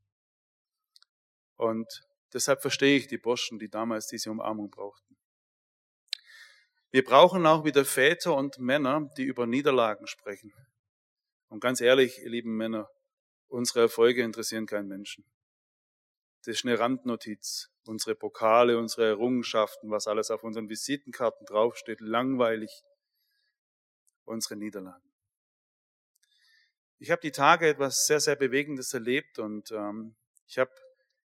[1.56, 5.18] Und deshalb verstehe ich die Burschen, die damals diese Umarmung brauchten.
[6.92, 10.54] Wir brauchen auch wieder Väter und Männer, die über Niederlagen sprechen.
[11.48, 12.88] Und ganz ehrlich, ihr lieben Männer,
[13.48, 15.24] unsere Erfolge interessieren keinen Menschen.
[16.44, 17.70] Das ist eine Randnotiz.
[17.86, 22.82] Unsere Pokale, unsere Errungenschaften, was alles auf unseren Visitenkarten draufsteht, langweilig.
[24.24, 25.12] Unsere Niederlagen.
[26.98, 30.14] Ich habe die Tage etwas sehr, sehr Bewegendes erlebt und ähm,
[30.46, 30.70] ich habe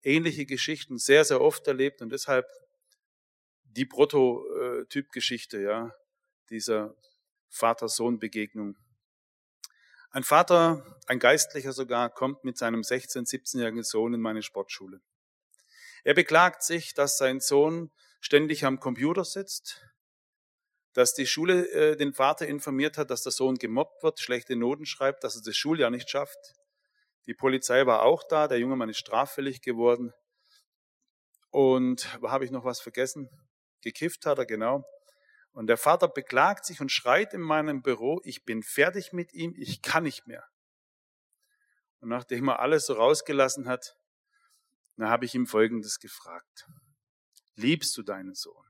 [0.02, 2.46] ähnliche Geschichten sehr, sehr oft erlebt und deshalb
[3.64, 5.96] die Prototypgeschichte, ja,
[6.50, 6.96] dieser
[7.50, 8.78] Vater-Sohn-Begegnung.
[10.16, 15.02] Ein Vater, ein Geistlicher sogar, kommt mit seinem 16-, 17-jährigen Sohn in meine Sportschule.
[16.04, 17.90] Er beklagt sich, dass sein Sohn
[18.22, 19.82] ständig am Computer sitzt,
[20.94, 24.86] dass die Schule äh, den Vater informiert hat, dass der Sohn gemobbt wird, schlechte Noten
[24.86, 26.54] schreibt, dass er das Schuljahr nicht schafft.
[27.26, 30.14] Die Polizei war auch da, der junge Mann ist straffällig geworden.
[31.50, 33.32] Und habe ich noch was vergessen?
[33.82, 34.86] Gekifft hat er, genau.
[35.54, 39.54] Und der Vater beklagt sich und schreit in meinem Büro, ich bin fertig mit ihm,
[39.56, 40.46] ich kann nicht mehr.
[42.00, 43.96] Und nachdem er alles so rausgelassen hat,
[44.98, 46.68] dann habe ich ihm Folgendes gefragt.
[47.56, 48.66] Liebst du deinen Sohn?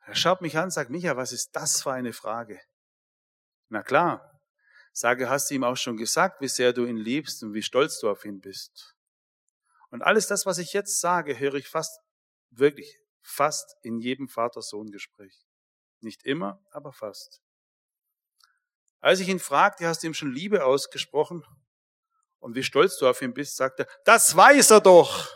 [0.00, 2.60] Er schaut mich an sagt, Micha, was ist das für eine Frage?
[3.68, 4.30] Na klar,
[4.92, 8.00] Sage, hast du ihm auch schon gesagt, wie sehr du ihn liebst und wie stolz
[8.00, 8.96] du auf ihn bist.
[9.90, 12.00] Und alles das, was ich jetzt sage, höre ich fast,
[12.50, 12.98] wirklich,
[13.30, 15.46] fast in jedem Vater-Sohn-Gespräch.
[16.00, 17.42] Nicht immer, aber fast.
[19.00, 21.44] Als ich ihn fragte, hast du ihm schon Liebe ausgesprochen?
[22.38, 25.28] Und wie stolz du auf ihn bist, sagt er, das weiß er doch.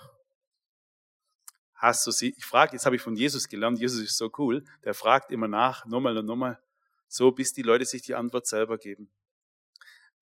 [1.75, 4.65] Hast du sie, ich frage, jetzt habe ich von Jesus gelernt, Jesus ist so cool,
[4.85, 6.63] der fragt immer nach, nochmal und nochmal,
[7.09, 9.11] so bis die Leute sich die Antwort selber geben.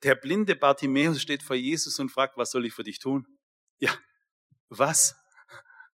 [0.03, 3.27] Der blinde Bartimäus steht vor Jesus und fragt, was soll ich für dich tun?
[3.79, 3.95] Ja,
[4.69, 5.15] was?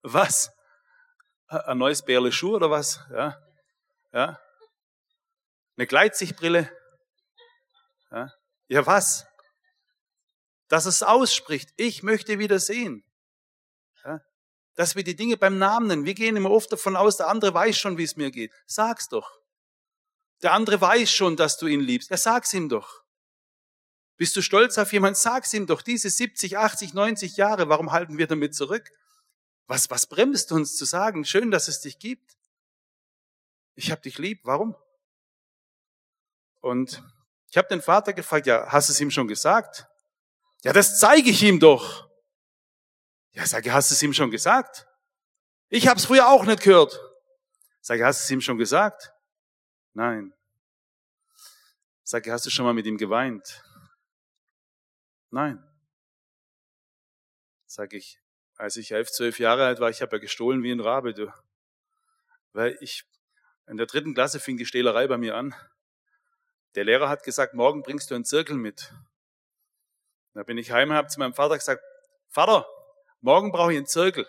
[0.02, 0.55] Was?
[1.48, 3.00] Ein neues Bärle Schuh oder was?
[3.10, 3.40] Ja,
[4.12, 4.40] ja.
[5.76, 6.70] Eine Gleitsichtbrille?
[8.10, 8.32] Ja,
[8.68, 9.26] ja was?
[10.68, 13.04] Dass es ausspricht, ich möchte wieder sehen.
[14.04, 14.20] Ja,
[14.74, 16.04] dass wir die Dinge beim Namen nennen.
[16.04, 18.52] Wir gehen immer oft davon aus, der andere weiß schon, wie es mir geht.
[18.66, 19.30] Sag's doch.
[20.42, 22.10] Der andere weiß schon, dass du ihn liebst.
[22.10, 23.02] Ja, sag's ihm doch.
[24.16, 25.14] Bist du stolz auf jemanden?
[25.14, 25.82] Sag's ihm doch.
[25.82, 28.90] Diese 70, 80, 90 Jahre, warum halten wir damit zurück?
[29.66, 31.24] Was, was bremst uns zu sagen?
[31.24, 32.36] Schön, dass es dich gibt.
[33.74, 34.40] Ich hab dich lieb.
[34.44, 34.76] Warum?
[36.60, 37.02] Und
[37.48, 39.86] ich habe den Vater gefragt, ja, hast du es ihm schon gesagt?
[40.62, 42.08] Ja, das zeige ich ihm doch.
[43.32, 44.86] Ja, sage, hast du es ihm schon gesagt?
[45.68, 46.98] Ich habe es früher auch nicht gehört.
[47.80, 49.12] Sage, hast du es ihm schon gesagt?
[49.92, 50.32] Nein.
[52.02, 53.62] Sage, hast du schon mal mit ihm geweint?
[55.30, 55.62] Nein.
[57.66, 58.20] Sag ich,
[58.56, 61.32] als ich elf, zwölf Jahre alt war, ich habe ja gestohlen wie ein Rabe, du.
[62.52, 63.04] Weil ich,
[63.66, 65.54] in der dritten Klasse fing die Stehlerei bei mir an.
[66.74, 68.92] Der Lehrer hat gesagt, morgen bringst du einen Zirkel mit.
[70.34, 71.82] Da bin ich heim und habe zu meinem Vater gesagt,
[72.28, 72.66] Vater,
[73.20, 74.26] morgen brauche ich einen Zirkel.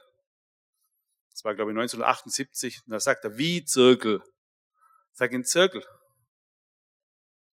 [1.32, 2.84] Das war, glaube ich, 1978.
[2.86, 4.24] Und da sagt er, wie Zirkel?
[5.12, 5.86] Sag einen Zirkel.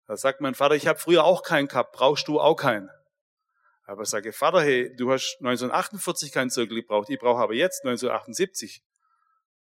[0.05, 2.89] Da sagt mein Vater, ich habe früher auch keinen gehabt, brauchst du auch keinen?
[3.89, 8.83] Aber sage, Vater, hey, du hast 1948 keinen Zirkel gebraucht, ich brauche aber jetzt 1978.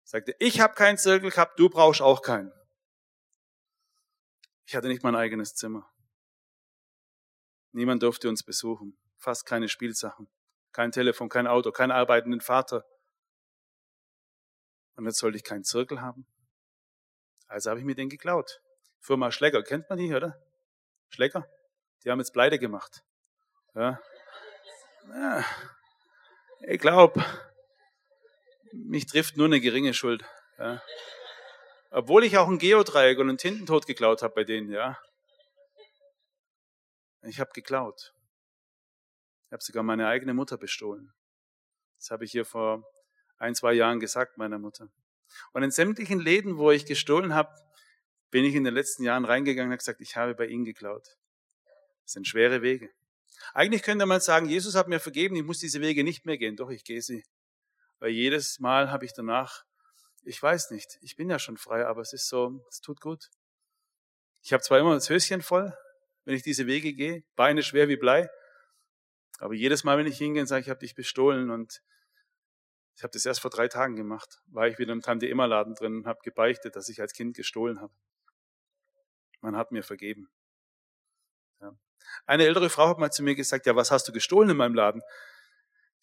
[0.03, 2.51] Sagte, ich habe keinen Zirkel gehabt, du brauchst auch keinen.
[4.65, 5.87] Ich hatte nicht mein eigenes Zimmer.
[7.71, 8.97] Niemand durfte uns besuchen.
[9.19, 10.27] Fast keine Spielsachen.
[10.71, 12.83] Kein Telefon, kein Auto, keinen arbeitenden Vater.
[14.95, 16.25] Und jetzt sollte ich keinen Zirkel haben.
[17.45, 18.59] Also habe ich mir den geklaut.
[19.01, 20.35] Firma Schlecker, kennt man die, oder?
[21.09, 21.47] Schlecker?
[22.03, 23.03] Die haben jetzt Pleite gemacht.
[23.75, 23.99] Ja,
[25.09, 25.45] ja,
[26.61, 27.23] ich glaube,
[28.71, 30.23] mich trifft nur eine geringe Schuld.
[30.57, 30.81] Ja.
[31.91, 34.97] Obwohl ich auch ein Geodreieck und einen Tintentod geklaut habe bei denen, ja.
[37.21, 38.13] Ich habe geklaut.
[39.47, 41.13] Ich habe sogar meine eigene Mutter bestohlen.
[41.97, 42.83] Das habe ich hier vor
[43.37, 44.89] ein, zwei Jahren gesagt, meiner Mutter.
[45.53, 47.55] Und in sämtlichen Läden, wo ich gestohlen habe,
[48.29, 51.07] bin ich in den letzten Jahren reingegangen und habe gesagt, ich habe bei ihnen geklaut.
[52.03, 52.89] Das sind schwere Wege.
[53.53, 56.55] Eigentlich könnte man sagen, Jesus hat mir vergeben, ich muss diese Wege nicht mehr gehen.
[56.55, 57.23] Doch, ich gehe sie.
[57.99, 59.65] Weil jedes Mal habe ich danach,
[60.23, 63.29] ich weiß nicht, ich bin ja schon frei, aber es ist so, es tut gut.
[64.41, 65.75] Ich habe zwar immer das Höschen voll,
[66.25, 68.29] wenn ich diese Wege gehe, Beine schwer wie Blei,
[69.39, 71.81] aber jedes Mal, wenn ich hingehe sage, ich habe dich bestohlen und
[72.95, 76.07] ich habe das erst vor drei Tagen gemacht, war ich wieder im Tante-Emma-Laden drin und
[76.07, 77.93] habe gebeichtet, dass ich als Kind gestohlen habe.
[79.41, 80.29] Man hat mir vergeben.
[82.25, 84.75] Eine ältere Frau hat mal zu mir gesagt, ja, was hast du gestohlen in meinem
[84.75, 85.01] Laden?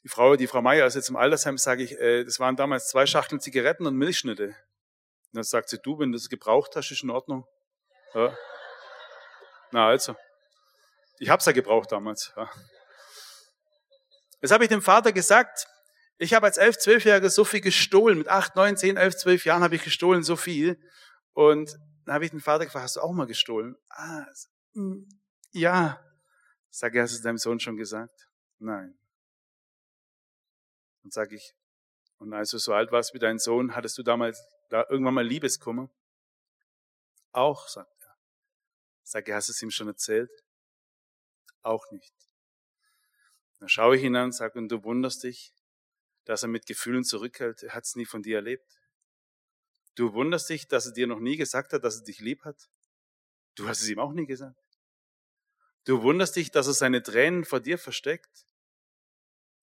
[0.05, 2.89] Die Frau, die Frau Meier ist jetzt im Altersheim, sage ich, äh, das waren damals
[2.89, 4.47] zwei Schachteln Zigaretten und Milchschnitte.
[4.47, 4.55] Und
[5.33, 7.47] dann sagt sie, du, wenn du das gebraucht hast, ist in Ordnung.
[8.15, 8.37] Ja.
[9.71, 10.17] Na also,
[11.19, 12.33] ich hab's ja gebraucht damals.
[12.37, 12.51] Ja.
[14.41, 15.69] Das habe ich dem Vater gesagt.
[16.19, 18.19] Ich habe als elf, zwölfjähriger so viel gestohlen.
[18.19, 20.79] Mit acht, neun, zehn, elf, zwölf Jahren habe ich gestohlen so viel.
[21.33, 23.77] Und dann habe ich den Vater gefragt, hast du auch mal gestohlen?
[23.89, 24.27] Ah,
[24.75, 25.09] hm,
[25.53, 26.03] ja.
[26.71, 28.29] Sag ich, hast du es deinem Sohn schon gesagt?
[28.59, 28.99] Nein.
[31.03, 31.55] Und sage ich,
[32.19, 35.27] und als du so alt warst wie dein Sohn, hattest du damals da irgendwann mal
[35.27, 35.91] Liebeskummer?
[37.33, 38.17] Auch, sagt er.
[39.03, 40.31] Sag ich, hast du es ihm schon erzählt?
[41.63, 42.15] Auch nicht.
[43.59, 45.53] Dann schaue ich ihn an und sage, und du wunderst dich,
[46.25, 47.63] dass er mit Gefühlen zurückhält.
[47.63, 48.81] Er hat es nie von dir erlebt.
[49.95, 52.71] Du wunderst dich, dass er dir noch nie gesagt hat, dass er dich lieb hat.
[53.55, 54.72] Du hast es ihm auch nie gesagt.
[55.85, 58.47] Du wunderst dich, dass er seine Tränen vor dir versteckt.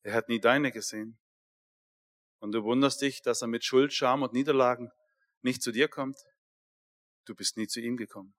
[0.03, 1.17] Er hat nie deine gesehen.
[2.39, 4.91] Und du wunderst dich, dass er mit Schuld, Scham und Niederlagen
[5.41, 6.17] nicht zu dir kommt.
[7.25, 8.36] Du bist nie zu ihm gekommen.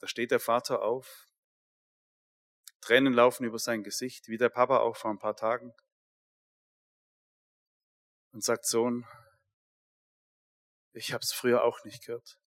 [0.00, 1.26] Da steht der Vater auf.
[2.80, 5.72] Tränen laufen über sein Gesicht, wie der Papa auch vor ein paar Tagen.
[8.32, 9.06] Und sagt, Sohn,
[10.92, 12.38] ich hab's früher auch nicht gehört,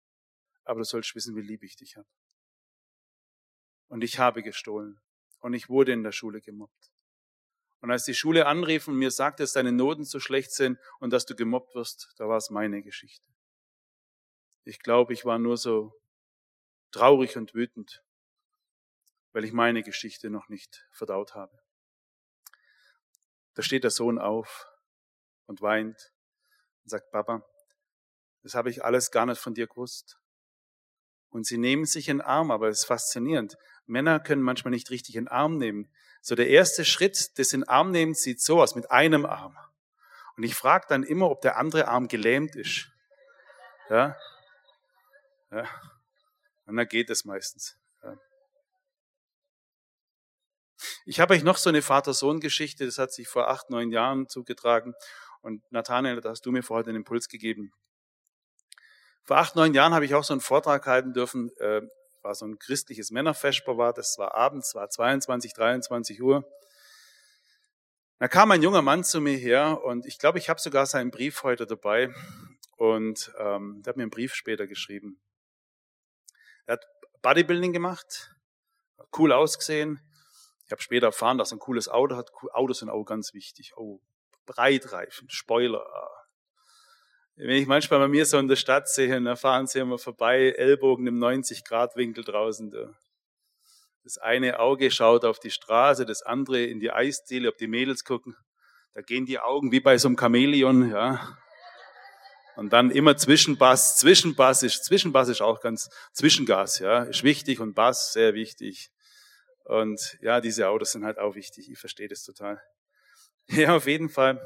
[0.64, 2.09] aber du sollst wissen, wie lieb ich dich habe.
[3.88, 5.01] Und ich habe gestohlen.
[5.40, 6.92] Und ich wurde in der Schule gemobbt.
[7.81, 11.12] Und als die Schule anrief und mir sagte, dass deine Noten so schlecht sind und
[11.12, 13.31] dass du gemobbt wirst, da war es meine Geschichte.
[14.64, 15.92] Ich glaube, ich war nur so
[16.90, 18.03] traurig und wütend,
[19.33, 21.57] weil ich meine Geschichte noch nicht verdaut habe.
[23.55, 24.66] Da steht der Sohn auf
[25.46, 26.12] und weint
[26.83, 27.46] und sagt, Papa,
[28.42, 30.18] das habe ich alles gar nicht von dir gewusst.
[31.29, 33.57] Und sie nehmen sich in den Arm, aber es ist faszinierend.
[33.87, 35.90] Männer können manchmal nicht richtig in den Arm nehmen.
[36.20, 39.57] So der erste Schritt des in Arm nehmen sieht so aus, mit einem Arm.
[40.37, 42.88] Und ich frage dann immer, ob der andere Arm gelähmt ist.
[43.88, 44.16] Ja?
[45.51, 45.68] Ja.
[46.66, 47.79] Und dann geht es meistens.
[48.03, 48.16] Ja.
[51.07, 54.94] Ich habe euch noch so eine Vater-Sohn-Geschichte, das hat sich vor acht, neun Jahren zugetragen.
[55.40, 57.72] Und Nathanael, da hast du mir vorher den Impuls gegeben.
[59.22, 61.83] Vor acht, neun Jahren habe ich auch so einen Vortrag halten dürfen, äh,
[62.27, 66.45] war so ein christliches Männerfesper war, das war abends, war 22, 23 Uhr.
[68.19, 71.12] Da kam ein junger Mann zu mir her und ich glaube, ich habe sogar seinen
[71.12, 72.12] Brief heute dabei
[72.77, 75.21] und ähm, der hat mir einen Brief später geschrieben.
[76.67, 76.87] Er hat
[77.23, 78.35] Bodybuilding gemacht,
[79.17, 80.01] cool ausgesehen.
[80.65, 82.33] Ich habe später erfahren, dass er ein cooles Auto hat.
[82.53, 83.75] Autos sind auch ganz wichtig.
[83.77, 84.01] Oh,
[84.47, 85.87] Breitreifen, Spoiler.
[87.38, 90.55] Wenn ich manchmal bei mir so in der Stadt sehe, dann fahren sie immer vorbei,
[90.57, 92.70] Ellbogen im 90-Grad-Winkel draußen.
[92.70, 92.94] Da.
[94.05, 98.05] Das eine Auge schaut auf die Straße, das andere in die Eisdiele, ob die Mädels
[98.05, 98.35] gucken.
[98.94, 101.37] Da gehen die Augen wie bei so einem Chamäleon, ja.
[102.57, 103.99] Und dann immer Zwischenbass.
[103.99, 108.88] Zwischenbass ist, Zwischenbass ist auch ganz, Zwischengas, ja, ist wichtig und Bass sehr wichtig.
[109.64, 111.70] Und ja, diese Autos sind halt auch wichtig.
[111.70, 112.62] Ich verstehe das total.
[113.49, 114.40] Ja, auf jeden Fall.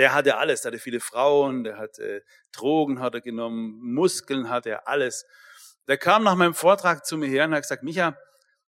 [0.00, 0.62] Der hatte alles.
[0.62, 5.26] Der hatte viele Frauen, der hatte Drogen hat er genommen, Muskeln hatte er, alles.
[5.88, 8.16] Der kam nach meinem Vortrag zu mir her und hat gesagt, Micha,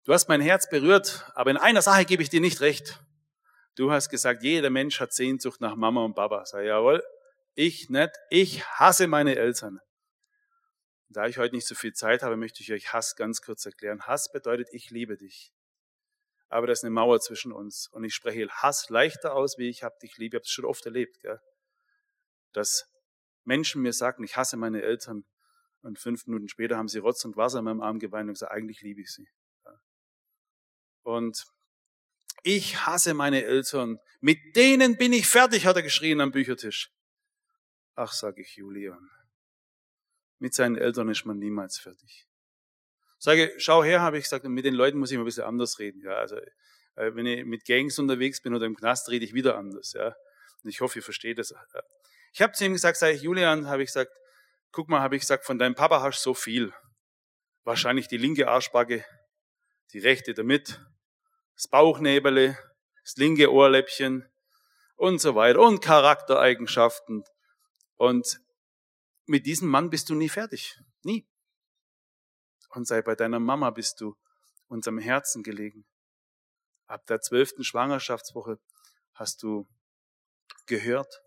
[0.03, 3.03] du hast mein Herz berührt, aber in einer Sache gebe ich dir nicht recht.
[3.75, 6.45] Du hast gesagt, jeder Mensch hat Sehnsucht nach Mama und Papa.
[6.45, 7.03] Sag, jawohl,
[7.55, 8.11] ich nicht.
[8.29, 9.79] Ich hasse meine Eltern.
[11.09, 14.03] Da ich heute nicht so viel Zeit habe, möchte ich euch Hass ganz kurz erklären.
[14.03, 15.54] Hass bedeutet, ich liebe dich.
[16.49, 17.87] Aber da ist eine Mauer zwischen uns.
[17.87, 20.33] Und ich spreche Hass leichter aus, wie ich hab dich lieb.
[20.33, 21.39] Ich habe es schon oft erlebt, gell?
[22.53, 22.89] dass
[23.43, 25.25] Menschen mir sagten, ich hasse meine Eltern.
[25.81, 28.51] Und fünf Minuten später haben sie Rotz und Wasser in meinem Arm geweint und gesagt,
[28.51, 29.27] eigentlich liebe ich sie.
[31.03, 31.45] Und
[32.41, 33.99] ich hasse meine Eltern.
[34.19, 36.91] Mit denen bin ich fertig, hat er geschrien am Büchertisch.
[37.95, 39.09] Ach, sage ich Julian,
[40.39, 42.27] mit seinen Eltern ist man niemals fertig.
[43.25, 45.79] Sage, schau her, habe ich gesagt, mit den Leuten muss ich mal ein bisschen anders
[45.79, 45.99] reden.
[46.03, 49.57] Ja, also, äh, wenn ich mit Gangs unterwegs bin oder im Knast, rede ich wieder
[49.57, 49.93] anders.
[49.93, 50.15] Ja,
[50.63, 51.51] und ich hoffe, ihr versteht das.
[52.33, 54.11] Ich habe zu ihm gesagt, sage ich, Julian, habe ich gesagt,
[54.71, 56.71] guck mal, habe ich gesagt, von deinem Papa hast du so viel.
[57.63, 59.03] Wahrscheinlich die linke Arschbacke,
[59.91, 60.79] die rechte damit,
[61.55, 62.59] das Bauchnebele,
[63.03, 64.29] das linke Ohrläppchen
[64.97, 67.23] und so weiter und Charaktereigenschaften,
[67.97, 68.39] und
[69.25, 70.77] mit diesem Mann bist du nie fertig.
[71.03, 71.25] Nie.
[72.75, 74.17] Und sei bei deiner Mama bist du
[74.67, 75.85] unserem Herzen gelegen.
[76.87, 78.59] Ab der zwölften Schwangerschaftswoche
[79.13, 79.65] hast du
[80.65, 81.21] gehört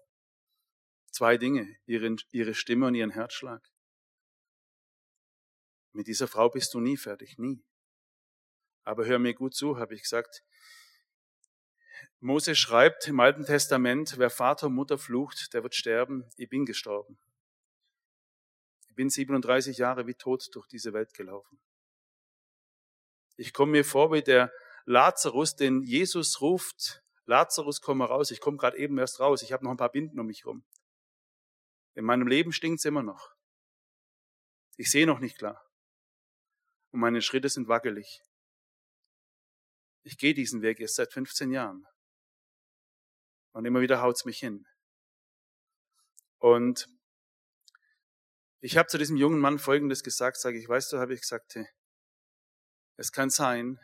[1.10, 3.66] zwei Dinge, ihre, ihre Stimme und ihren Herzschlag.
[5.92, 7.64] Mit dieser Frau bist du nie fertig, nie.
[8.84, 10.44] Aber hör mir gut zu, habe ich gesagt,
[12.20, 16.28] Mose schreibt im Alten Testament, wer Vater und Mutter flucht, der wird sterben.
[16.36, 17.18] Ich bin gestorben.
[18.98, 21.60] Bin 37 Jahre wie tot durch diese Welt gelaufen.
[23.36, 24.52] Ich komme mir vor wie der
[24.86, 28.32] Lazarus, den Jesus ruft, Lazarus, komm mal raus.
[28.32, 29.42] Ich komme gerade eben erst raus.
[29.42, 30.64] Ich habe noch ein paar Binden um mich rum.
[31.94, 33.36] In meinem Leben stinkt's immer noch.
[34.76, 35.64] Ich sehe noch nicht klar.
[36.90, 38.24] Und meine Schritte sind wackelig.
[40.02, 41.86] Ich gehe diesen Weg erst seit 15 Jahren.
[43.52, 44.66] Und immer wieder haut's mich hin.
[46.38, 46.88] Und
[48.60, 51.54] ich habe zu diesem jungen Mann Folgendes gesagt, sage ich, weißt du, habe ich gesagt,
[51.54, 51.68] hey,
[52.96, 53.78] es kann sein,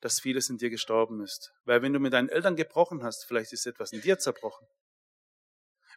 [0.00, 1.52] dass vieles in dir gestorben ist.
[1.64, 4.66] Weil wenn du mit deinen Eltern gebrochen hast, vielleicht ist etwas in dir zerbrochen.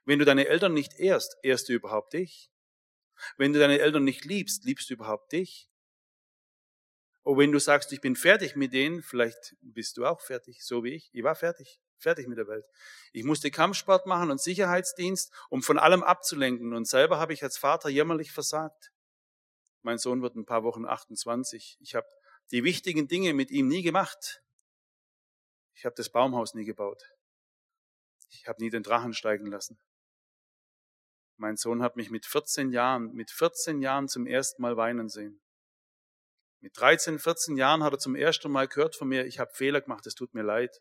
[0.06, 2.52] Wenn du deine Eltern nicht ehrst, ehrst du überhaupt dich.
[3.38, 5.70] Wenn du deine Eltern nicht liebst, liebst du überhaupt dich.
[7.24, 10.84] Und wenn du sagst, ich bin fertig mit denen, vielleicht bist du auch fertig, so
[10.84, 11.10] wie ich.
[11.12, 11.80] Ich war fertig.
[12.06, 12.70] Fertig mit der Welt.
[13.14, 16.76] Ich musste Kampfsport machen und Sicherheitsdienst, um von allem abzulenken.
[16.76, 18.92] Und selber habe ich als Vater jämmerlich versagt.
[19.82, 21.80] Mein Sohn wird ein paar Wochen 28.
[21.80, 22.06] Ich habe
[22.52, 24.44] die wichtigen Dinge mit ihm nie gemacht.
[25.74, 27.02] Ich habe das Baumhaus nie gebaut.
[28.30, 29.80] Ich habe nie den Drachen steigen lassen.
[31.38, 35.42] Mein Sohn hat mich mit 14 Jahren, mit 14 Jahren zum ersten Mal weinen sehen.
[36.60, 39.82] Mit 13, 14 Jahren hat er zum ersten Mal gehört von mir, ich habe Fehler
[39.82, 40.80] gemacht, es tut mir leid.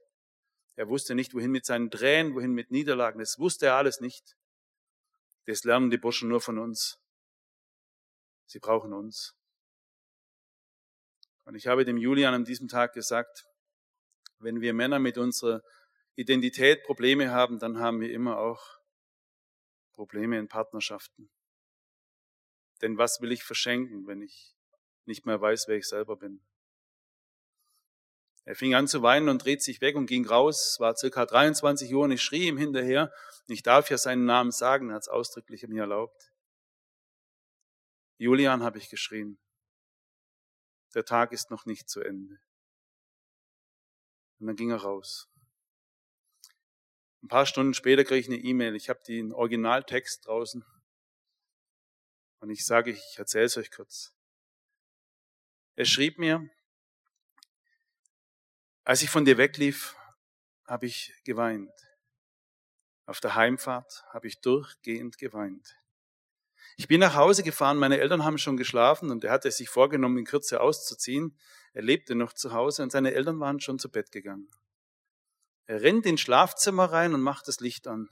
[0.76, 3.20] Er wusste nicht, wohin mit seinen Tränen, wohin mit Niederlagen.
[3.20, 4.36] Das wusste er alles nicht.
[5.46, 6.98] Das lernen die Burschen nur von uns.
[8.46, 9.36] Sie brauchen uns.
[11.44, 13.44] Und ich habe dem Julian an diesem Tag gesagt,
[14.38, 15.62] wenn wir Männer mit unserer
[16.16, 18.78] Identität Probleme haben, dann haben wir immer auch
[19.92, 21.30] Probleme in Partnerschaften.
[22.82, 24.54] Denn was will ich verschenken, wenn ich
[25.04, 26.44] nicht mehr weiß, wer ich selber bin?
[28.44, 30.72] Er fing an zu weinen und dreht sich weg und ging raus.
[30.72, 33.12] Es war circa 23 Uhr und ich schrie ihm hinterher.
[33.48, 36.30] Ich darf ja seinen Namen sagen, er hat es ausdrücklich mir erlaubt.
[38.18, 39.38] Julian habe ich geschrien.
[40.94, 42.38] Der Tag ist noch nicht zu Ende.
[44.38, 45.28] Und dann ging er raus.
[47.22, 48.76] Ein paar Stunden später kriege ich eine E-Mail.
[48.76, 50.64] Ich habe den Originaltext draußen.
[52.40, 54.14] Und ich sage, ich erzähle es euch kurz.
[55.76, 56.48] Er schrieb mir,
[58.84, 59.96] als ich von dir weglief,
[60.66, 61.72] habe ich geweint.
[63.06, 65.76] Auf der Heimfahrt habe ich durchgehend geweint.
[66.76, 70.18] Ich bin nach Hause gefahren, meine Eltern haben schon geschlafen und er hatte sich vorgenommen,
[70.18, 71.38] in Kürze auszuziehen.
[71.72, 74.48] Er lebte noch zu Hause und seine Eltern waren schon zu Bett gegangen.
[75.66, 78.08] Er rennt ins Schlafzimmer rein und macht das Licht an.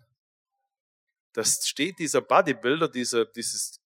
[1.32, 3.80] Das steht dieser Bodybuilder, dieser, dieses,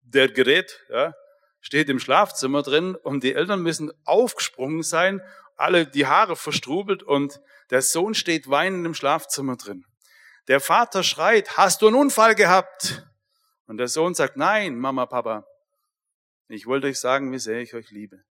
[0.00, 1.14] der Gerät, ja,
[1.60, 5.22] steht im Schlafzimmer drin und die Eltern müssen aufgesprungen sein
[5.58, 7.40] alle die Haare verstrubelt und
[7.70, 9.84] der Sohn steht weinend im Schlafzimmer drin.
[10.46, 13.06] Der Vater schreit, hast du einen Unfall gehabt?
[13.66, 15.46] Und der Sohn sagt, nein, Mama, Papa,
[16.48, 18.24] ich wollte euch sagen, wie sehr ich euch liebe.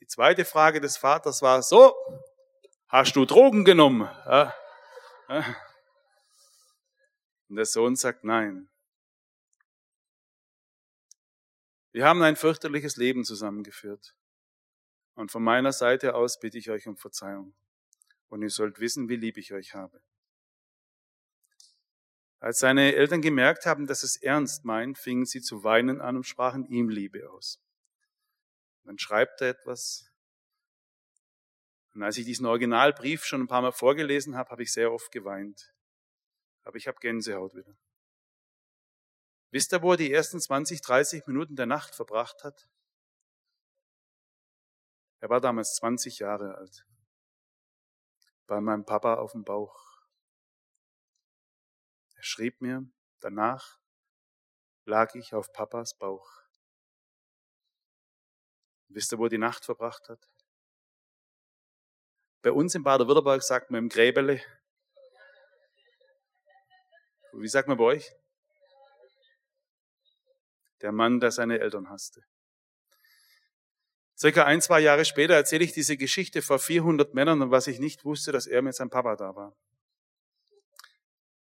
[0.00, 1.94] Die zweite Frage des Vaters war, so,
[2.88, 4.10] hast du Drogen genommen?
[7.48, 8.68] Und der Sohn sagt, nein.
[11.92, 14.14] Wir haben ein fürchterliches Leben zusammengeführt.
[15.20, 17.54] Und von meiner Seite aus bitte ich euch um Verzeihung.
[18.30, 20.00] Und ihr sollt wissen, wie lieb ich euch habe.
[22.38, 26.24] Als seine Eltern gemerkt haben, dass es ernst meint, fingen sie zu weinen an und
[26.24, 27.60] sprachen ihm Liebe aus.
[28.84, 30.10] Dann schreibt er etwas.
[31.92, 35.12] Und als ich diesen Originalbrief schon ein paar Mal vorgelesen habe, habe ich sehr oft
[35.12, 35.74] geweint.
[36.62, 37.76] Aber ich habe Gänsehaut wieder.
[39.50, 42.70] Wisst ihr, wo er die ersten 20, 30 Minuten der Nacht verbracht hat?
[45.20, 46.86] Er war damals 20 Jahre alt.
[48.46, 50.02] Bei meinem Papa auf dem Bauch.
[52.16, 52.90] Er schrieb mir,
[53.20, 53.78] danach
[54.86, 56.42] lag ich auf Papas Bauch.
[58.88, 60.28] Wisst ihr, wo er die Nacht verbracht hat?
[62.42, 64.42] Bei uns in Baden-Württemberg sagt man im Gräbele.
[67.32, 68.10] Wie sagt man bei euch?
[70.80, 72.24] Der Mann, der seine Eltern hasste.
[74.20, 77.78] Circa ein, zwei Jahre später erzähle ich diese Geschichte vor 400 Männern und was ich
[77.78, 79.56] nicht wusste, dass er mit seinem Papa da war.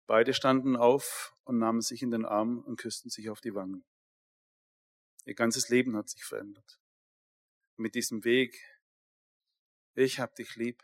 [0.08, 3.84] Beide standen auf und nahmen sich in den Arm und küssten sich auf die Wangen.
[5.26, 6.80] Ihr ganzes Leben hat sich verändert.
[7.76, 8.60] Mit diesem Weg,
[9.94, 10.82] ich hab dich lieb,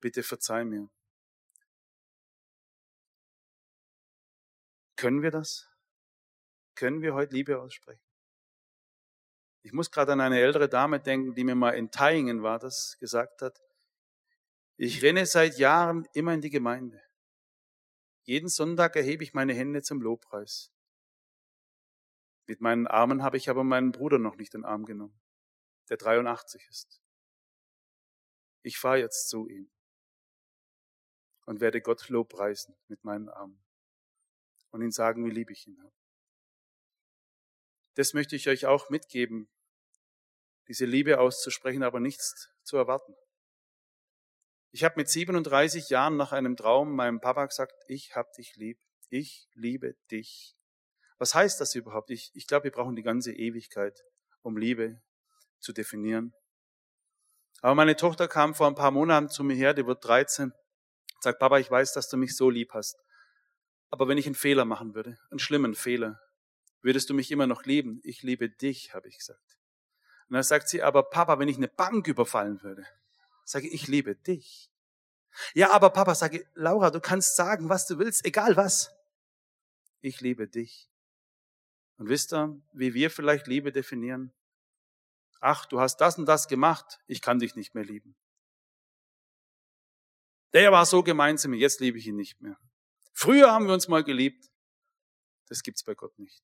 [0.00, 0.88] bitte verzeih mir.
[4.94, 5.68] Können wir das?
[6.76, 8.05] Können wir heute Liebe aussprechen?
[9.66, 12.96] Ich muss gerade an eine ältere Dame denken, die mir mal in Thaingen war, das
[13.00, 13.60] gesagt hat.
[14.76, 17.02] Ich renne seit Jahren immer in die Gemeinde.
[18.22, 20.70] Jeden Sonntag erhebe ich meine Hände zum Lobpreis.
[22.46, 25.20] Mit meinen Armen habe ich aber meinen Bruder noch nicht in den Arm genommen,
[25.88, 27.02] der 83 ist.
[28.62, 29.68] Ich fahre jetzt zu ihm
[31.44, 33.60] und werde Gott lobpreisen mit meinen Armen
[34.70, 35.96] und ihm sagen, wie lieb ich ihn habe.
[37.94, 39.50] Das möchte ich euch auch mitgeben,
[40.68, 43.14] diese Liebe auszusprechen, aber nichts zu erwarten.
[44.72, 48.78] Ich habe mit 37 Jahren nach einem Traum meinem Papa gesagt, ich hab dich lieb,
[49.08, 50.56] ich liebe dich.
[51.18, 52.10] Was heißt das überhaupt?
[52.10, 54.04] Ich, ich glaube, wir brauchen die ganze Ewigkeit,
[54.42, 55.00] um Liebe
[55.60, 56.34] zu definieren.
[57.62, 60.52] Aber meine Tochter kam vor ein paar Monaten zu mir her, die wird 13,
[61.20, 63.02] sagt, Papa, ich weiß, dass du mich so lieb hast.
[63.88, 66.20] Aber wenn ich einen Fehler machen würde, einen schlimmen Fehler,
[66.82, 68.00] würdest du mich immer noch lieben?
[68.02, 69.40] Ich liebe dich, habe ich gesagt.
[70.28, 72.86] Und dann sagt sie, aber Papa, wenn ich eine Bank überfallen würde,
[73.44, 74.70] sage ich, ich liebe dich.
[75.54, 78.94] Ja, aber Papa, sage Laura, du kannst sagen, was du willst, egal was.
[80.00, 80.90] Ich liebe dich.
[81.98, 84.32] Und wisst ihr, wie wir vielleicht Liebe definieren?
[85.40, 88.16] Ach, du hast das und das gemacht, ich kann dich nicht mehr lieben.
[90.52, 92.58] Der war so gemein zu mir, jetzt liebe ich ihn nicht mehr.
[93.12, 94.50] Früher haben wir uns mal geliebt.
[95.48, 96.42] Das gibt's bei Gott nicht.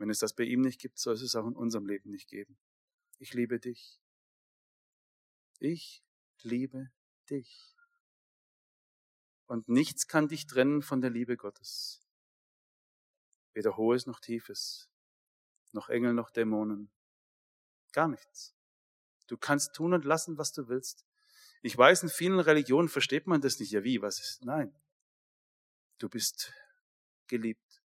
[0.00, 2.26] Wenn es das bei ihm nicht gibt, soll es es auch in unserem Leben nicht
[2.26, 2.56] geben.
[3.18, 4.00] Ich liebe dich.
[5.58, 6.02] Ich
[6.40, 6.90] liebe
[7.28, 7.76] dich.
[9.44, 12.00] Und nichts kann dich trennen von der Liebe Gottes.
[13.52, 14.88] Weder hohes noch tiefes,
[15.72, 16.90] noch Engel noch Dämonen.
[17.92, 18.54] Gar nichts.
[19.26, 21.04] Du kannst tun und lassen, was du willst.
[21.60, 23.72] Ich weiß, in vielen Religionen versteht man das nicht.
[23.72, 24.00] Ja, wie?
[24.00, 24.46] Was ist?
[24.46, 24.74] Nein.
[25.98, 26.54] Du bist
[27.26, 27.79] geliebt.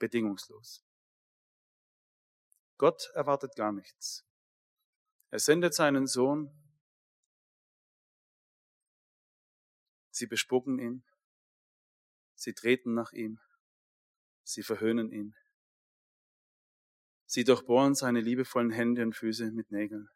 [0.00, 0.84] Bedingungslos.
[2.76, 4.26] Gott erwartet gar nichts.
[5.30, 6.50] Er sendet seinen Sohn.
[10.10, 11.04] Sie bespucken ihn.
[12.34, 13.38] Sie treten nach ihm.
[14.42, 15.36] Sie verhöhnen ihn.
[17.26, 20.10] Sie durchbohren seine liebevollen Hände und Füße mit Nägeln.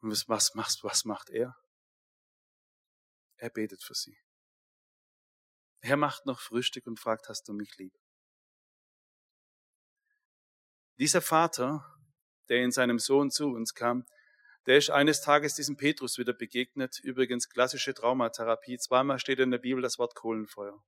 [0.00, 1.56] Und was, was, was macht er?
[3.36, 4.16] Er betet für sie.
[5.80, 7.92] Er macht noch Frühstück und fragt, hast du mich lieb?
[10.98, 11.84] Dieser Vater,
[12.48, 14.06] der in seinem Sohn zu uns kam,
[14.66, 16.98] der ist eines Tages diesem Petrus wieder begegnet.
[17.00, 18.78] Übrigens klassische Traumatherapie.
[18.78, 20.82] Zweimal steht in der Bibel das Wort Kohlenfeuer.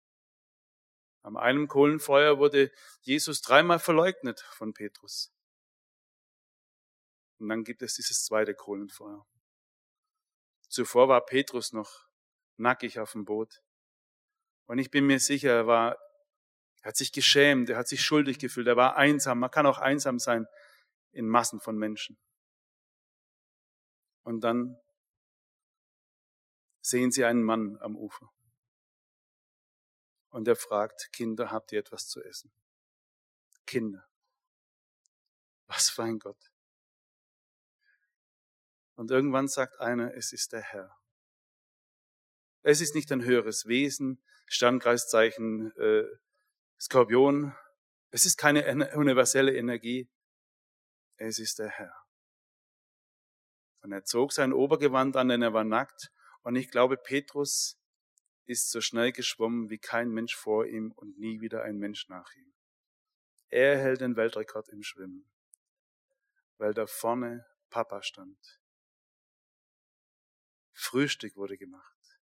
[1.23, 2.71] Am einem Kohlenfeuer wurde
[3.03, 5.35] Jesus dreimal verleugnet von Petrus.
[7.39, 9.27] Und dann gibt es dieses zweite Kohlenfeuer.
[10.69, 12.07] Zuvor war Petrus noch
[12.57, 13.63] nackig auf dem Boot.
[14.67, 15.99] Und ich bin mir sicher, er war,
[16.87, 19.41] er hat sich geschämt, er hat sich schuldig gefühlt, er war einsam.
[19.41, 20.47] Man kann auch einsam sein
[21.11, 22.17] in Massen von Menschen.
[24.23, 24.79] Und dann
[26.81, 28.33] sehen sie einen Mann am Ufer
[30.29, 32.53] und er fragt, Kinder, habt ihr etwas zu essen?
[33.67, 34.07] Kinder.
[35.67, 36.53] Was für ein Gott.
[38.95, 40.97] Und irgendwann sagt einer, es ist der Herr.
[42.63, 46.05] Es ist nicht ein höheres Wesen, Standkreiszeichen, äh,
[46.79, 47.55] Skorpion.
[48.11, 50.09] Es ist keine universelle Energie.
[51.17, 51.95] Es ist der Herr.
[53.83, 56.11] Und er zog sein Obergewand an, denn er war nackt.
[56.43, 57.79] Und ich glaube, Petrus
[58.45, 62.33] ist so schnell geschwommen wie kein Mensch vor ihm und nie wieder ein Mensch nach
[62.35, 62.55] ihm.
[63.49, 65.31] Er hält den Weltrekord im Schwimmen,
[66.59, 68.61] weil da vorne Papa stand.
[70.73, 72.21] Frühstück wurde gemacht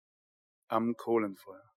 [0.67, 1.73] am Kohlenfeuer.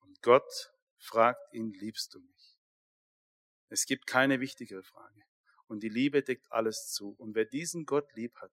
[0.00, 0.72] Und Gott
[1.02, 2.56] fragt ihn, liebst du mich?
[3.68, 5.22] Es gibt keine wichtigere Frage.
[5.66, 7.14] Und die Liebe deckt alles zu.
[7.18, 8.52] Und wer diesen Gott lieb hat,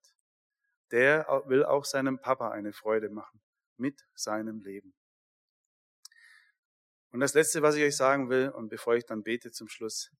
[0.90, 3.40] der will auch seinem Papa eine Freude machen
[3.76, 4.94] mit seinem Leben.
[7.12, 10.10] Und das Letzte, was ich euch sagen will, und bevor ich dann bete zum Schluss.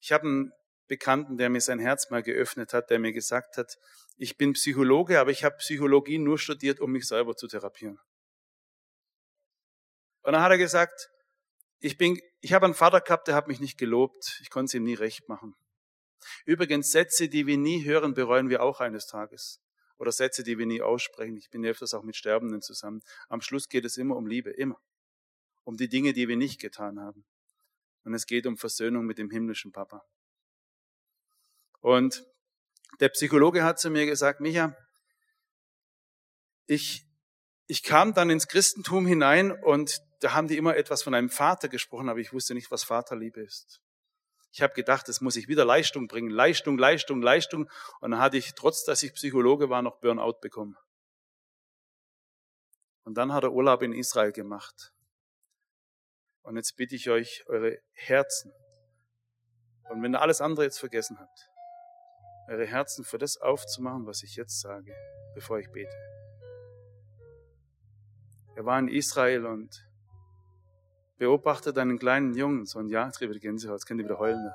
[0.00, 0.52] Ich habe einen
[0.86, 3.78] Bekannten, der mir sein Herz mal geöffnet hat, der mir gesagt hat,
[4.16, 7.98] ich bin Psychologe, aber ich habe Psychologie nur studiert, um mich selber zu therapieren.
[10.22, 11.10] Und dann hat er gesagt,
[11.80, 14.74] ich bin, ich habe einen Vater gehabt, der hat mich nicht gelobt, ich konnte es
[14.74, 15.54] ihm nie recht machen.
[16.44, 19.60] Übrigens, Sätze, die wir nie hören, bereuen wir auch eines Tages
[19.98, 21.36] oder Sätze, die wir nie aussprechen.
[21.36, 23.00] Ich bin öfters auch mit Sterbenden zusammen.
[23.28, 24.80] Am Schluss geht es immer um Liebe, immer.
[25.64, 27.24] Um die Dinge, die wir nicht getan haben.
[28.04, 30.04] Und es geht um Versöhnung mit dem himmlischen Papa.
[31.80, 32.24] Und
[33.00, 34.74] der Psychologe hat zu mir gesagt, Micha,
[36.66, 37.04] ich,
[37.66, 41.68] ich kam dann ins Christentum hinein und da haben die immer etwas von einem Vater
[41.68, 43.80] gesprochen, aber ich wusste nicht, was Vaterliebe ist.
[44.52, 46.30] Ich habe gedacht, das muss ich wieder Leistung bringen.
[46.30, 47.70] Leistung, Leistung, Leistung.
[48.00, 50.76] Und dann hatte ich, trotz dass ich Psychologe war, noch Burnout bekommen.
[53.04, 54.92] Und dann hat er Urlaub in Israel gemacht.
[56.42, 58.52] Und jetzt bitte ich euch, eure Herzen.
[59.90, 61.50] Und wenn ihr alles andere jetzt vergessen habt,
[62.48, 64.94] eure Herzen für das aufzumachen, was ich jetzt sage,
[65.34, 65.94] bevor ich bete.
[68.56, 69.87] Er war in Israel und
[71.18, 74.42] beobachtet einen kleinen Jungen, so ein Jahr, die Gänsehaut, jetzt könnt ihr wieder heulen.
[74.42, 74.54] Ne?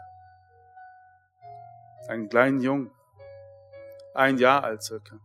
[2.07, 2.91] Einen kleinen Jungen,
[4.14, 5.20] ein Jahr alt circa.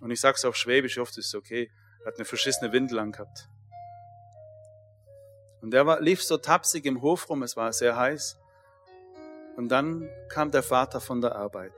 [0.00, 1.70] Und ich sag's auf Schwäbisch, oft ist es okay,
[2.04, 3.48] hat eine verschissene Windel angehabt.
[5.62, 8.38] Und der war, lief so tapsig im Hof rum, es war sehr heiß.
[9.56, 11.72] Und dann kam der Vater von der Arbeit.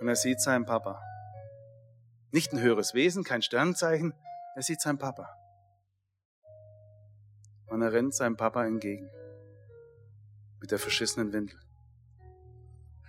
[0.00, 1.00] Und er sieht seinen Papa.
[2.30, 4.14] Nicht ein höheres Wesen, kein Sternzeichen,
[4.54, 5.41] er sieht seinen Papa
[7.72, 9.10] und er rennt seinem Papa entgegen
[10.60, 11.58] mit der verschissenen Windel.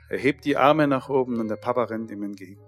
[0.09, 2.63] Er hebt die Arme nach oben und der Papa rennt ihm entgegen.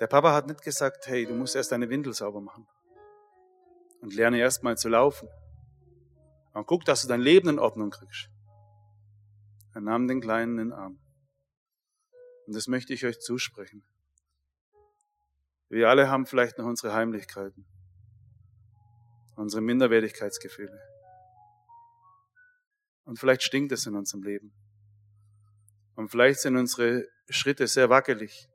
[0.00, 2.66] Der Papa hat nicht gesagt, hey, du musst erst deine Windel sauber machen
[4.00, 5.28] und lerne erst mal zu laufen.
[6.54, 8.30] Und guck, dass du dein Leben in Ordnung kriegst.
[9.74, 10.98] Er nahm den Kleinen in den Arm.
[12.46, 13.84] Und das möchte ich euch zusprechen.
[15.68, 17.66] Wir alle haben vielleicht noch unsere Heimlichkeiten.
[19.40, 20.78] Unsere Minderwertigkeitsgefühle.
[23.04, 24.52] Und vielleicht stinkt es in unserem Leben.
[25.94, 28.48] Und vielleicht sind unsere Schritte sehr wackelig.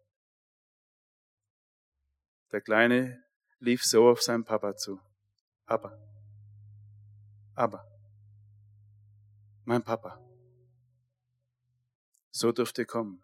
[2.51, 3.23] Der Kleine
[3.59, 5.01] lief so auf seinen Papa zu.
[5.65, 5.97] Papa.
[7.55, 7.83] Aber.
[9.65, 10.21] Mein Papa.
[12.31, 13.23] So dürft ihr kommen.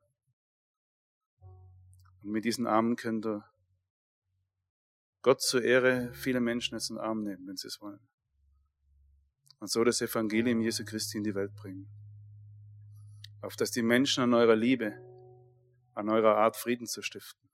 [2.23, 3.50] Und mit diesen Armen könnt ihr
[5.21, 7.99] Gott zur Ehre viele Menschen jetzt in den Arm nehmen, wenn sie es wollen.
[9.59, 11.87] Und so das Evangelium Jesu Christi in die Welt bringen.
[13.41, 14.93] Auf dass die Menschen an eurer Liebe,
[15.93, 17.47] an eurer Art Frieden zu stiften,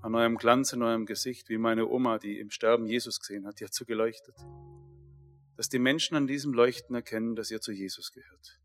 [0.00, 3.60] an eurem Glanz in eurem Gesicht, wie meine Oma, die im Sterben Jesus gesehen hat,
[3.60, 4.36] die hat so geleuchtet.
[5.56, 8.60] Dass die Menschen an diesem Leuchten erkennen, dass ihr zu Jesus gehört.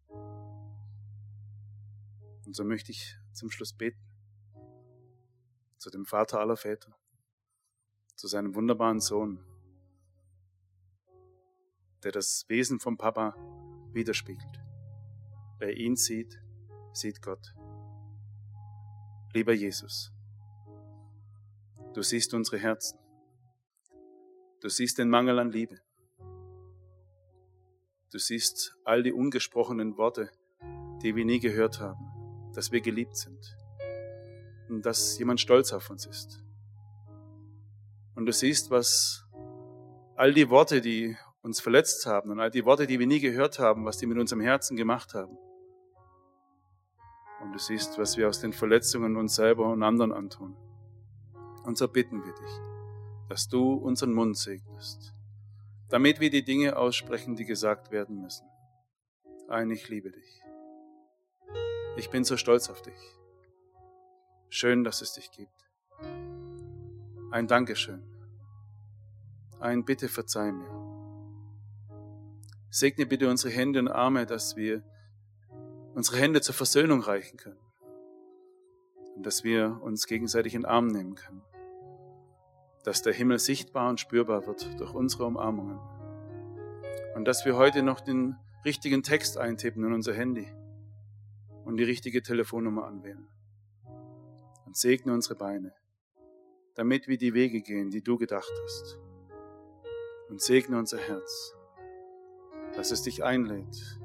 [2.46, 4.02] Und so möchte ich zum Schluss beten.
[5.78, 6.98] Zu dem Vater aller Väter.
[8.20, 9.40] Zu seinem wunderbaren Sohn.
[12.04, 13.34] Der das Wesen vom Papa
[13.94, 14.62] widerspiegelt.
[15.60, 16.38] Wer ihn sieht,
[16.92, 17.56] sieht Gott.
[19.34, 20.12] Lieber Jesus,
[21.94, 23.00] du siehst unsere Herzen.
[24.60, 25.80] Du siehst den Mangel an Liebe.
[28.12, 30.30] Du siehst all die ungesprochenen Worte,
[31.02, 32.10] die wir nie gehört haben
[32.54, 33.56] dass wir geliebt sind
[34.70, 36.44] und dass jemand stolz auf uns ist.
[38.20, 39.26] Und du siehst, was
[40.18, 43.60] all die Worte, die uns verletzt haben und all die Worte, die wir nie gehört
[43.60, 45.38] haben, was die mit unserem Herzen gemacht haben.
[47.42, 50.58] Und du siehst, was wir aus den Verletzungen uns selber und anderen antun.
[51.64, 55.14] Und so bitten wir dich, dass du unseren Mund segnest,
[55.88, 58.46] damit wir die Dinge aussprechen, die gesagt werden müssen.
[59.48, 60.42] Ein, ich liebe dich.
[61.96, 63.00] Ich bin so stolz auf dich.
[64.50, 65.59] Schön, dass es dich gibt.
[67.32, 68.02] Ein Dankeschön.
[69.60, 70.68] Ein Bitte verzeih mir.
[72.72, 74.82] Segne bitte unsere Hände und Arme, dass wir
[75.94, 77.60] unsere Hände zur Versöhnung reichen können.
[79.16, 81.44] Und dass wir uns gegenseitig in den Arm nehmen können.
[82.84, 85.80] Dass der Himmel sichtbar und spürbar wird durch unsere Umarmungen.
[87.14, 90.48] Und dass wir heute noch den richtigen Text eintippen in unser Handy
[91.64, 93.28] und die richtige Telefonnummer anwählen.
[94.66, 95.74] Und segne unsere Beine,
[96.80, 98.98] damit wir die Wege gehen, die du gedacht hast.
[100.30, 101.54] Und segne unser Herz,
[102.74, 104.00] dass es dich einlädt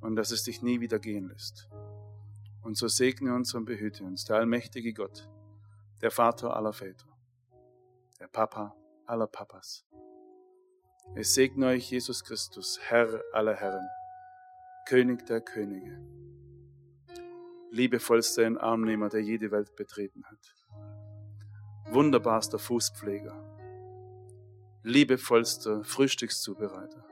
[0.00, 1.68] und dass es dich nie wieder gehen lässt.
[2.62, 5.28] Und so segne uns und behüte uns, der allmächtige Gott,
[6.00, 7.14] der Vater aller Väter,
[8.18, 8.74] der Papa
[9.04, 9.84] aller Papas.
[11.14, 13.86] Es segne euch Jesus Christus, Herr aller Herren
[14.86, 16.00] König der Könige,
[17.70, 20.56] liebevollster Armnehmer, der jede Welt betreten hat,
[21.90, 23.34] wunderbarster Fußpfleger,
[24.82, 27.04] liebevollster Frühstückszubereiter,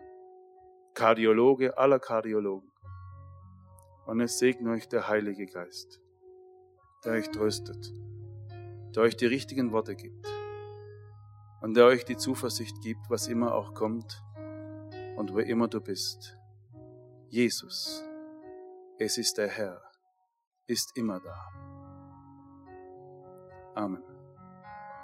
[0.94, 2.70] Kardiologe aller Kardiologen.
[4.06, 6.00] Und es segne euch der Heilige Geist,
[7.04, 7.92] der euch tröstet,
[8.94, 10.26] der euch die richtigen Worte gibt
[11.62, 14.22] und der euch die Zuversicht gibt, was immer auch kommt
[15.16, 16.36] und wo immer du bist.
[17.28, 18.04] Jesus,
[18.98, 19.82] es ist der Herr,
[20.66, 21.48] ist immer da.
[23.74, 24.13] Amen.